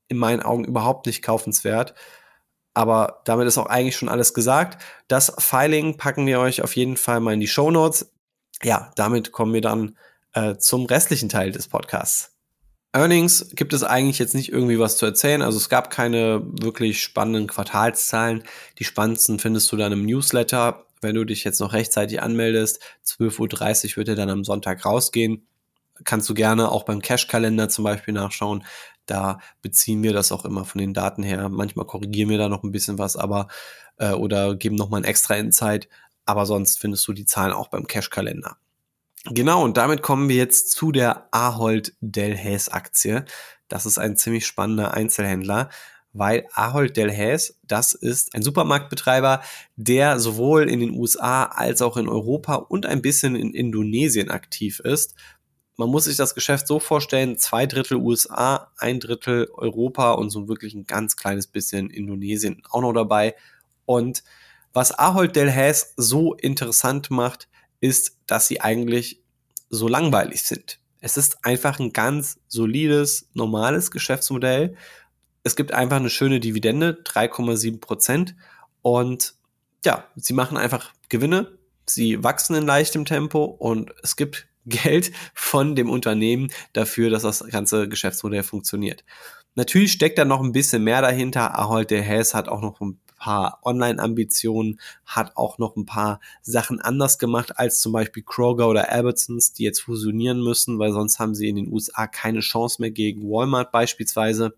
in 0.08 0.16
meinen 0.16 0.42
Augen 0.42 0.64
überhaupt 0.64 1.06
nicht 1.06 1.22
kaufenswert. 1.22 1.94
Aber 2.74 3.22
damit 3.24 3.46
ist 3.46 3.58
auch 3.58 3.66
eigentlich 3.66 3.96
schon 3.96 4.08
alles 4.08 4.34
gesagt. 4.34 4.82
Das 5.08 5.32
Filing 5.38 5.96
packen 5.96 6.26
wir 6.26 6.40
euch 6.40 6.62
auf 6.62 6.76
jeden 6.76 6.96
Fall 6.96 7.20
mal 7.20 7.34
in 7.34 7.40
die 7.40 7.48
Show 7.48 7.70
Notes. 7.70 8.12
Ja, 8.62 8.92
damit 8.96 9.32
kommen 9.32 9.52
wir 9.52 9.60
dann 9.60 9.96
äh, 10.32 10.56
zum 10.56 10.86
restlichen 10.86 11.28
Teil 11.28 11.52
des 11.52 11.68
Podcasts. 11.68 12.38
Earnings 12.92 13.50
gibt 13.54 13.72
es 13.72 13.84
eigentlich 13.84 14.18
jetzt 14.18 14.34
nicht 14.34 14.50
irgendwie 14.50 14.78
was 14.78 14.96
zu 14.96 15.04
erzählen. 15.04 15.42
Also 15.42 15.58
es 15.58 15.68
gab 15.68 15.90
keine 15.90 16.42
wirklich 16.44 17.02
spannenden 17.02 17.46
Quartalszahlen. 17.46 18.44
Die 18.78 18.84
spannendsten 18.84 19.38
findest 19.38 19.70
du 19.70 19.76
dann 19.76 19.92
im 19.92 20.06
Newsletter. 20.06 20.86
Wenn 21.00 21.14
du 21.14 21.24
dich 21.24 21.44
jetzt 21.44 21.60
noch 21.60 21.72
rechtzeitig 21.72 22.22
anmeldest, 22.22 22.82
12.30 23.06 23.90
Uhr 23.90 23.96
wird 23.96 24.08
er 24.08 24.16
dann 24.16 24.30
am 24.30 24.44
Sonntag 24.44 24.84
rausgehen. 24.84 25.46
Kannst 26.04 26.28
du 26.28 26.34
gerne 26.34 26.70
auch 26.70 26.84
beim 26.84 27.02
Cash-Kalender 27.02 27.68
zum 27.68 27.84
Beispiel 27.84 28.14
nachschauen. 28.14 28.64
Da 29.06 29.38
beziehen 29.62 30.02
wir 30.02 30.12
das 30.12 30.32
auch 30.32 30.44
immer 30.44 30.64
von 30.64 30.80
den 30.80 30.94
Daten 30.94 31.22
her. 31.22 31.48
Manchmal 31.48 31.86
korrigieren 31.86 32.28
wir 32.28 32.38
da 32.38 32.48
noch 32.48 32.62
ein 32.62 32.72
bisschen 32.72 32.98
was, 32.98 33.16
aber 33.16 33.48
äh, 33.96 34.12
oder 34.12 34.54
geben 34.54 34.76
noch 34.76 34.90
mal 34.90 34.98
ein 34.98 35.04
extra 35.04 35.34
Insight. 35.34 35.88
Aber 36.24 36.46
sonst 36.46 36.78
findest 36.78 37.08
du 37.08 37.12
die 37.12 37.24
Zahlen 37.24 37.52
auch 37.52 37.68
beim 37.68 37.86
Cash-Kalender. 37.86 38.58
Genau, 39.24 39.64
und 39.64 39.76
damit 39.76 40.02
kommen 40.02 40.28
wir 40.28 40.36
jetzt 40.36 40.70
zu 40.70 40.92
der 40.92 41.28
Ahold 41.32 41.94
Delhaize 42.00 42.72
Aktie. 42.72 43.24
Das 43.68 43.84
ist 43.84 43.98
ein 43.98 44.16
ziemlich 44.16 44.46
spannender 44.46 44.94
Einzelhändler, 44.94 45.68
weil 46.18 46.46
Ahold 46.52 46.96
Delhaize, 46.96 47.54
das 47.62 47.92
ist 47.92 48.34
ein 48.34 48.42
Supermarktbetreiber, 48.42 49.42
der 49.76 50.18
sowohl 50.18 50.68
in 50.68 50.80
den 50.80 50.90
USA 50.90 51.44
als 51.44 51.80
auch 51.80 51.96
in 51.96 52.08
Europa 52.08 52.56
und 52.56 52.86
ein 52.86 53.02
bisschen 53.02 53.36
in 53.36 53.54
Indonesien 53.54 54.30
aktiv 54.30 54.80
ist. 54.80 55.14
Man 55.76 55.90
muss 55.90 56.04
sich 56.04 56.16
das 56.16 56.34
Geschäft 56.34 56.66
so 56.66 56.80
vorstellen, 56.80 57.38
zwei 57.38 57.66
Drittel 57.66 57.98
USA, 57.98 58.72
ein 58.78 58.98
Drittel 58.98 59.48
Europa 59.54 60.12
und 60.12 60.30
so 60.30 60.48
wirklich 60.48 60.74
ein 60.74 60.84
ganz 60.84 61.16
kleines 61.16 61.46
bisschen 61.46 61.88
Indonesien 61.90 62.62
auch 62.70 62.80
noch 62.80 62.92
dabei. 62.92 63.36
Und 63.86 64.24
was 64.72 64.98
Ahold 64.98 65.36
Delhaize 65.36 65.86
so 65.96 66.34
interessant 66.34 67.10
macht, 67.10 67.48
ist, 67.80 68.16
dass 68.26 68.48
sie 68.48 68.60
eigentlich 68.60 69.22
so 69.70 69.86
langweilig 69.86 70.42
sind. 70.42 70.80
Es 71.00 71.16
ist 71.16 71.44
einfach 71.44 71.78
ein 71.78 71.92
ganz 71.92 72.40
solides, 72.48 73.28
normales 73.34 73.90
Geschäftsmodell. 73.90 74.76
Es 75.48 75.56
gibt 75.56 75.72
einfach 75.72 75.96
eine 75.96 76.10
schöne 76.10 76.40
Dividende, 76.40 77.00
3,7 77.04 77.80
Prozent. 77.80 78.36
Und 78.82 79.32
ja, 79.82 80.04
sie 80.14 80.34
machen 80.34 80.58
einfach 80.58 80.92
Gewinne. 81.08 81.56
Sie 81.86 82.22
wachsen 82.22 82.54
in 82.54 82.66
leichtem 82.66 83.06
Tempo 83.06 83.44
und 83.44 83.94
es 84.02 84.16
gibt 84.16 84.46
Geld 84.66 85.10
von 85.32 85.74
dem 85.74 85.88
Unternehmen 85.88 86.52
dafür, 86.74 87.08
dass 87.08 87.22
das 87.22 87.42
ganze 87.48 87.88
Geschäftsmodell 87.88 88.42
funktioniert. 88.42 89.04
Natürlich 89.54 89.92
steckt 89.92 90.18
da 90.18 90.26
noch 90.26 90.42
ein 90.42 90.52
bisschen 90.52 90.84
mehr 90.84 91.00
dahinter. 91.00 91.58
Ahold 91.58 91.92
Hess 91.92 92.34
hat 92.34 92.50
auch 92.50 92.60
noch 92.60 92.82
ein 92.82 93.00
paar 93.16 93.60
Online-Ambitionen, 93.62 94.78
hat 95.06 95.34
auch 95.34 95.56
noch 95.56 95.76
ein 95.76 95.86
paar 95.86 96.20
Sachen 96.42 96.78
anders 96.82 97.18
gemacht 97.18 97.58
als 97.58 97.80
zum 97.80 97.92
Beispiel 97.92 98.22
Kroger 98.22 98.68
oder 98.68 98.92
Albertsons, 98.92 99.54
die 99.54 99.64
jetzt 99.64 99.80
fusionieren 99.80 100.42
müssen, 100.42 100.78
weil 100.78 100.92
sonst 100.92 101.18
haben 101.18 101.34
sie 101.34 101.48
in 101.48 101.56
den 101.56 101.72
USA 101.72 102.06
keine 102.06 102.40
Chance 102.40 102.82
mehr 102.82 102.90
gegen 102.90 103.22
Walmart 103.22 103.72
beispielsweise. 103.72 104.54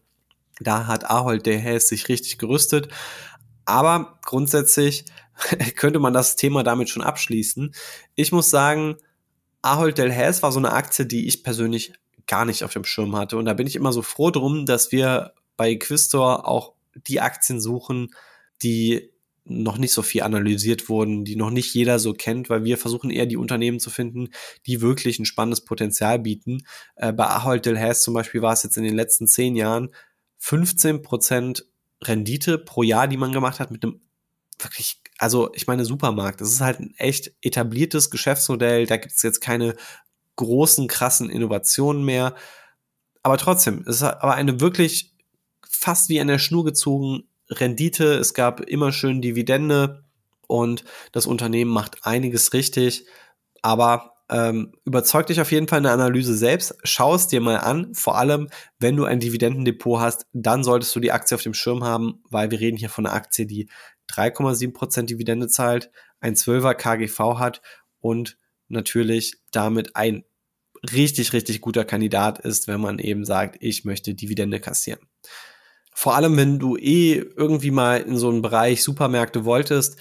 Da 0.60 0.86
hat 0.86 1.08
Ahold 1.10 1.46
Delhaize 1.46 1.88
sich 1.88 2.08
richtig 2.08 2.38
gerüstet. 2.38 2.88
Aber 3.64 4.18
grundsätzlich 4.24 5.04
könnte 5.76 5.98
man 5.98 6.12
das 6.12 6.36
Thema 6.36 6.62
damit 6.62 6.88
schon 6.88 7.02
abschließen. 7.02 7.74
Ich 8.14 8.32
muss 8.32 8.50
sagen, 8.50 8.96
Ahold 9.62 9.98
Delhaize 9.98 10.42
war 10.42 10.52
so 10.52 10.58
eine 10.58 10.72
Aktie, 10.72 11.06
die 11.06 11.26
ich 11.26 11.42
persönlich 11.42 11.92
gar 12.26 12.44
nicht 12.44 12.64
auf 12.64 12.72
dem 12.72 12.84
Schirm 12.84 13.16
hatte. 13.16 13.36
Und 13.36 13.44
da 13.44 13.54
bin 13.54 13.66
ich 13.66 13.76
immer 13.76 13.92
so 13.92 14.02
froh 14.02 14.30
drum, 14.30 14.66
dass 14.66 14.92
wir 14.92 15.32
bei 15.56 15.74
Quistor 15.74 16.46
auch 16.48 16.74
die 16.94 17.20
Aktien 17.20 17.60
suchen, 17.60 18.10
die 18.62 19.10
noch 19.44 19.78
nicht 19.78 19.92
so 19.92 20.02
viel 20.02 20.22
analysiert 20.22 20.88
wurden, 20.88 21.24
die 21.24 21.34
noch 21.34 21.50
nicht 21.50 21.74
jeder 21.74 21.98
so 21.98 22.12
kennt, 22.12 22.50
weil 22.50 22.64
wir 22.64 22.78
versuchen 22.78 23.10
eher 23.10 23.26
die 23.26 23.36
Unternehmen 23.36 23.80
zu 23.80 23.90
finden, 23.90 24.28
die 24.66 24.80
wirklich 24.80 25.18
ein 25.18 25.24
spannendes 25.24 25.64
Potenzial 25.64 26.18
bieten. 26.18 26.62
Äh, 26.96 27.12
bei 27.12 27.26
Ahold 27.26 27.66
Delhaize 27.66 28.00
zum 28.00 28.14
Beispiel 28.14 28.42
war 28.42 28.52
es 28.52 28.62
jetzt 28.62 28.76
in 28.76 28.84
den 28.84 28.94
letzten 28.94 29.26
zehn 29.26 29.56
Jahren 29.56 29.90
15 30.40 31.02
Prozent 31.02 31.66
Rendite 32.02 32.58
pro 32.58 32.82
Jahr, 32.82 33.06
die 33.06 33.16
man 33.16 33.32
gemacht 33.32 33.60
hat 33.60 33.70
mit 33.70 33.84
einem 33.84 34.00
wirklich, 34.58 35.00
also 35.18 35.50
ich 35.54 35.66
meine 35.66 35.84
Supermarkt. 35.84 36.40
Das 36.40 36.50
ist 36.50 36.60
halt 36.60 36.80
ein 36.80 36.94
echt 36.96 37.32
etabliertes 37.42 38.10
Geschäftsmodell. 38.10 38.86
Da 38.86 38.96
gibt 38.96 39.14
es 39.14 39.22
jetzt 39.22 39.40
keine 39.40 39.76
großen, 40.36 40.88
krassen 40.88 41.30
Innovationen 41.30 42.04
mehr. 42.04 42.34
Aber 43.22 43.36
trotzdem, 43.36 43.84
es 43.86 43.96
ist 43.96 44.02
aber 44.02 44.34
eine 44.34 44.60
wirklich 44.60 45.14
fast 45.68 46.08
wie 46.08 46.20
an 46.20 46.26
der 46.26 46.38
Schnur 46.38 46.64
gezogen 46.64 47.24
Rendite, 47.50 48.14
es 48.14 48.32
gab 48.32 48.60
immer 48.60 48.92
schön 48.92 49.20
Dividende 49.20 50.04
und 50.46 50.84
das 51.12 51.26
Unternehmen 51.26 51.70
macht 51.70 52.06
einiges 52.06 52.52
richtig. 52.52 53.06
Aber 53.62 54.19
ähm, 54.30 54.72
überzeugt 54.84 55.28
dich 55.28 55.40
auf 55.40 55.50
jeden 55.50 55.66
Fall 55.66 55.78
eine 55.78 55.90
Analyse 55.90 56.36
selbst. 56.36 56.76
Schau 56.84 57.14
es 57.16 57.26
dir 57.26 57.40
mal 57.40 57.56
an. 57.56 57.92
Vor 57.94 58.16
allem, 58.16 58.48
wenn 58.78 58.96
du 58.96 59.04
ein 59.04 59.18
Dividendendepot 59.18 60.00
hast, 60.00 60.26
dann 60.32 60.62
solltest 60.62 60.94
du 60.94 61.00
die 61.00 61.10
Aktie 61.10 61.34
auf 61.34 61.42
dem 61.42 61.54
Schirm 61.54 61.82
haben, 61.82 62.22
weil 62.30 62.50
wir 62.50 62.60
reden 62.60 62.76
hier 62.76 62.90
von 62.90 63.06
einer 63.06 63.14
Aktie, 63.14 63.46
die 63.46 63.68
3,7% 64.10 65.02
Dividende 65.02 65.48
zahlt, 65.48 65.90
ein 66.20 66.36
12er 66.36 66.74
KGV 66.74 67.38
hat 67.38 67.60
und 67.98 68.38
natürlich 68.68 69.36
damit 69.50 69.96
ein 69.96 70.24
richtig, 70.92 71.32
richtig 71.32 71.60
guter 71.60 71.84
Kandidat 71.84 72.38
ist, 72.38 72.68
wenn 72.68 72.80
man 72.80 72.98
eben 73.00 73.24
sagt, 73.24 73.56
ich 73.60 73.84
möchte 73.84 74.14
Dividende 74.14 74.60
kassieren. 74.60 75.00
Vor 75.92 76.14
allem, 76.14 76.36
wenn 76.36 76.58
du 76.58 76.76
eh 76.76 77.14
irgendwie 77.36 77.72
mal 77.72 78.00
in 78.00 78.16
so 78.16 78.28
einen 78.28 78.42
Bereich 78.42 78.82
Supermärkte 78.82 79.44
wolltest 79.44 79.98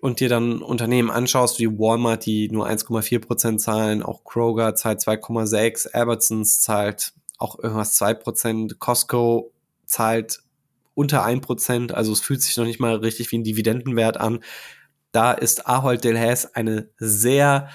und 0.00 0.20
dir 0.20 0.28
dann 0.28 0.62
Unternehmen 0.62 1.10
anschaust 1.10 1.58
wie 1.58 1.68
Walmart, 1.68 2.26
die 2.26 2.48
nur 2.50 2.68
1,4 2.68 3.20
Prozent 3.20 3.60
zahlen, 3.60 4.02
auch 4.02 4.24
Kroger 4.24 4.74
zahlt 4.74 5.00
2,6, 5.00 5.92
Albertsons 5.92 6.60
zahlt 6.60 7.12
auch 7.38 7.58
irgendwas 7.58 7.94
2 7.94 8.14
Prozent, 8.14 8.78
Costco 8.78 9.52
zahlt 9.84 10.40
unter 10.94 11.24
1 11.24 11.40
Prozent, 11.44 11.94
also 11.94 12.12
es 12.12 12.20
fühlt 12.20 12.42
sich 12.42 12.56
noch 12.56 12.64
nicht 12.64 12.80
mal 12.80 12.96
richtig 12.96 13.30
wie 13.32 13.38
ein 13.38 13.44
Dividendenwert 13.44 14.18
an. 14.18 14.40
Da 15.12 15.32
ist 15.32 15.66
Ahold 15.66 16.04
Delhaize 16.04 16.54
eine 16.54 16.88
sehr 16.98 17.68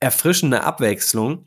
erfrischende 0.00 0.62
Abwechslung 0.64 1.44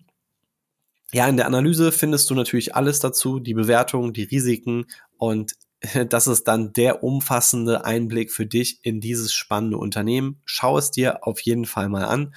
ja, 1.11 1.27
in 1.27 1.37
der 1.37 1.47
Analyse 1.47 1.91
findest 1.91 2.29
du 2.29 2.35
natürlich 2.35 2.75
alles 2.75 2.99
dazu, 2.99 3.39
die 3.39 3.55
Bewertung, 3.55 4.13
die 4.13 4.23
Risiken 4.23 4.85
und 5.17 5.53
das 6.09 6.27
ist 6.27 6.47
dann 6.47 6.73
der 6.73 7.03
umfassende 7.03 7.85
Einblick 7.85 8.31
für 8.31 8.45
dich 8.45 8.79
in 8.83 9.01
dieses 9.01 9.33
spannende 9.33 9.77
Unternehmen. 9.77 10.41
Schau 10.45 10.77
es 10.77 10.91
dir 10.91 11.25
auf 11.25 11.39
jeden 11.41 11.65
Fall 11.65 11.89
mal 11.89 12.05
an. 12.05 12.33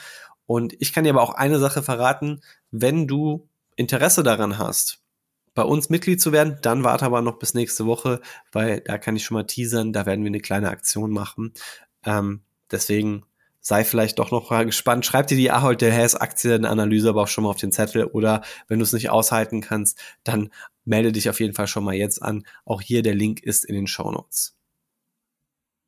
Und 0.46 0.74
ich 0.80 0.92
kann 0.92 1.04
dir 1.04 1.10
aber 1.10 1.22
auch 1.22 1.34
eine 1.34 1.58
Sache 1.58 1.82
verraten, 1.82 2.42
wenn 2.70 3.06
du 3.06 3.48
Interesse 3.76 4.22
daran 4.22 4.58
hast, 4.58 5.02
bei 5.54 5.62
uns 5.62 5.90
Mitglied 5.90 6.20
zu 6.20 6.32
werden, 6.32 6.58
dann 6.62 6.84
warte 6.84 7.04
aber 7.04 7.20
noch 7.20 7.38
bis 7.38 7.54
nächste 7.54 7.86
Woche, 7.86 8.20
weil 8.52 8.80
da 8.80 8.98
kann 8.98 9.16
ich 9.16 9.24
schon 9.24 9.34
mal 9.34 9.44
teasern, 9.44 9.92
da 9.92 10.06
werden 10.06 10.24
wir 10.24 10.28
eine 10.30 10.40
kleine 10.40 10.70
Aktion 10.70 11.10
machen. 11.10 11.52
Ähm, 12.04 12.42
deswegen 12.70 13.24
sei 13.62 13.84
vielleicht 13.84 14.18
doch 14.18 14.30
noch 14.30 14.50
gespannt. 14.64 15.06
Schreib 15.06 15.28
dir 15.28 15.36
die 15.36 15.50
Ahold 15.50 15.80
Delhaize 15.80 16.20
Aktienanalyse 16.20 17.08
aber 17.08 17.22
auch 17.22 17.28
schon 17.28 17.44
mal 17.44 17.50
auf 17.50 17.56
den 17.56 17.72
Zettel 17.72 18.04
oder 18.04 18.42
wenn 18.68 18.80
du 18.80 18.82
es 18.82 18.92
nicht 18.92 19.08
aushalten 19.08 19.62
kannst, 19.62 19.98
dann 20.24 20.50
melde 20.84 21.12
dich 21.12 21.30
auf 21.30 21.40
jeden 21.40 21.54
Fall 21.54 21.68
schon 21.68 21.84
mal 21.84 21.94
jetzt 21.94 22.20
an. 22.22 22.44
Auch 22.66 22.82
hier 22.82 23.02
der 23.02 23.14
Link 23.14 23.40
ist 23.40 23.64
in 23.64 23.74
den 23.74 23.86
Show 23.86 24.10
Notes. 24.10 24.56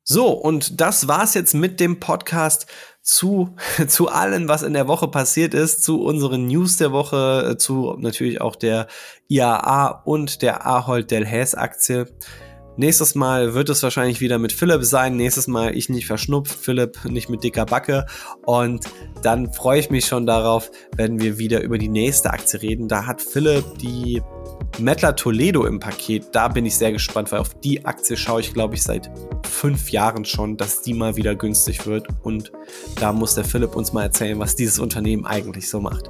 So, 0.07 0.29
und 0.29 0.79
das 0.79 1.07
war's 1.07 1.33
jetzt 1.33 1.55
mit 1.55 1.79
dem 1.79 1.99
Podcast 1.99 2.67
zu, 3.01 3.55
zu 3.87 4.07
allem, 4.07 4.47
was 4.47 4.61
in 4.61 4.73
der 4.73 4.87
Woche 4.87 5.07
passiert 5.07 5.53
ist, 5.53 5.83
zu 5.83 6.01
unseren 6.01 6.45
News 6.45 6.77
der 6.77 6.91
Woche, 6.91 7.55
zu 7.57 7.95
natürlich 7.97 8.39
auch 8.39 8.55
der 8.55 8.87
IAA 9.27 10.03
und 10.05 10.43
der 10.43 10.65
Ahold 10.65 11.09
Delhaize 11.09 11.57
Aktie. 11.57 12.07
Nächstes 12.77 13.15
Mal 13.15 13.53
wird 13.53 13.69
es 13.69 13.83
wahrscheinlich 13.83 14.19
wieder 14.19 14.37
mit 14.37 14.51
Philipp 14.51 14.83
sein. 14.83 15.15
Nächstes 15.15 15.47
Mal 15.47 15.75
ich 15.75 15.89
nicht 15.89 16.07
verschnupft, 16.07 16.57
Philipp 16.59 17.05
nicht 17.05 17.29
mit 17.29 17.43
dicker 17.43 17.65
Backe. 17.65 18.05
Und 18.45 18.85
dann 19.21 19.51
freue 19.53 19.79
ich 19.79 19.89
mich 19.89 20.05
schon 20.05 20.25
darauf, 20.25 20.69
wenn 20.95 21.19
wir 21.19 21.37
wieder 21.37 21.61
über 21.61 21.77
die 21.77 21.87
nächste 21.87 22.31
Aktie 22.31 22.61
reden. 22.61 22.87
Da 22.87 23.05
hat 23.05 23.21
Philipp 23.21 23.63
die 23.79 24.21
Mettler 24.79 25.15
Toledo 25.15 25.65
im 25.65 25.79
Paket. 25.79 26.27
Da 26.33 26.47
bin 26.47 26.65
ich 26.65 26.75
sehr 26.75 26.91
gespannt, 26.91 27.31
weil 27.31 27.39
auf 27.39 27.53
die 27.61 27.85
Aktie 27.85 28.17
schaue 28.17 28.41
ich, 28.41 28.53
glaube 28.53 28.75
ich, 28.75 28.83
seit 28.83 29.09
fünf 29.47 29.91
Jahren 29.91 30.25
schon, 30.25 30.57
dass 30.57 30.81
die 30.81 30.93
mal 30.93 31.15
wieder 31.15 31.35
günstig 31.35 31.85
wird. 31.85 32.07
Und 32.23 32.51
da 32.99 33.13
muss 33.13 33.35
der 33.35 33.45
Philipp 33.45 33.75
uns 33.75 33.93
mal 33.93 34.03
erzählen, 34.03 34.37
was 34.39 34.55
dieses 34.55 34.79
Unternehmen 34.79 35.25
eigentlich 35.25 35.69
so 35.69 35.79
macht. 35.79 36.09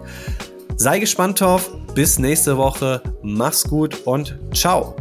Sei 0.78 1.00
gespannt 1.00 1.40
drauf. 1.40 1.72
Bis 1.94 2.20
nächste 2.20 2.58
Woche. 2.58 3.02
Mach's 3.22 3.64
gut 3.64 4.06
und 4.06 4.38
ciao. 4.54 4.96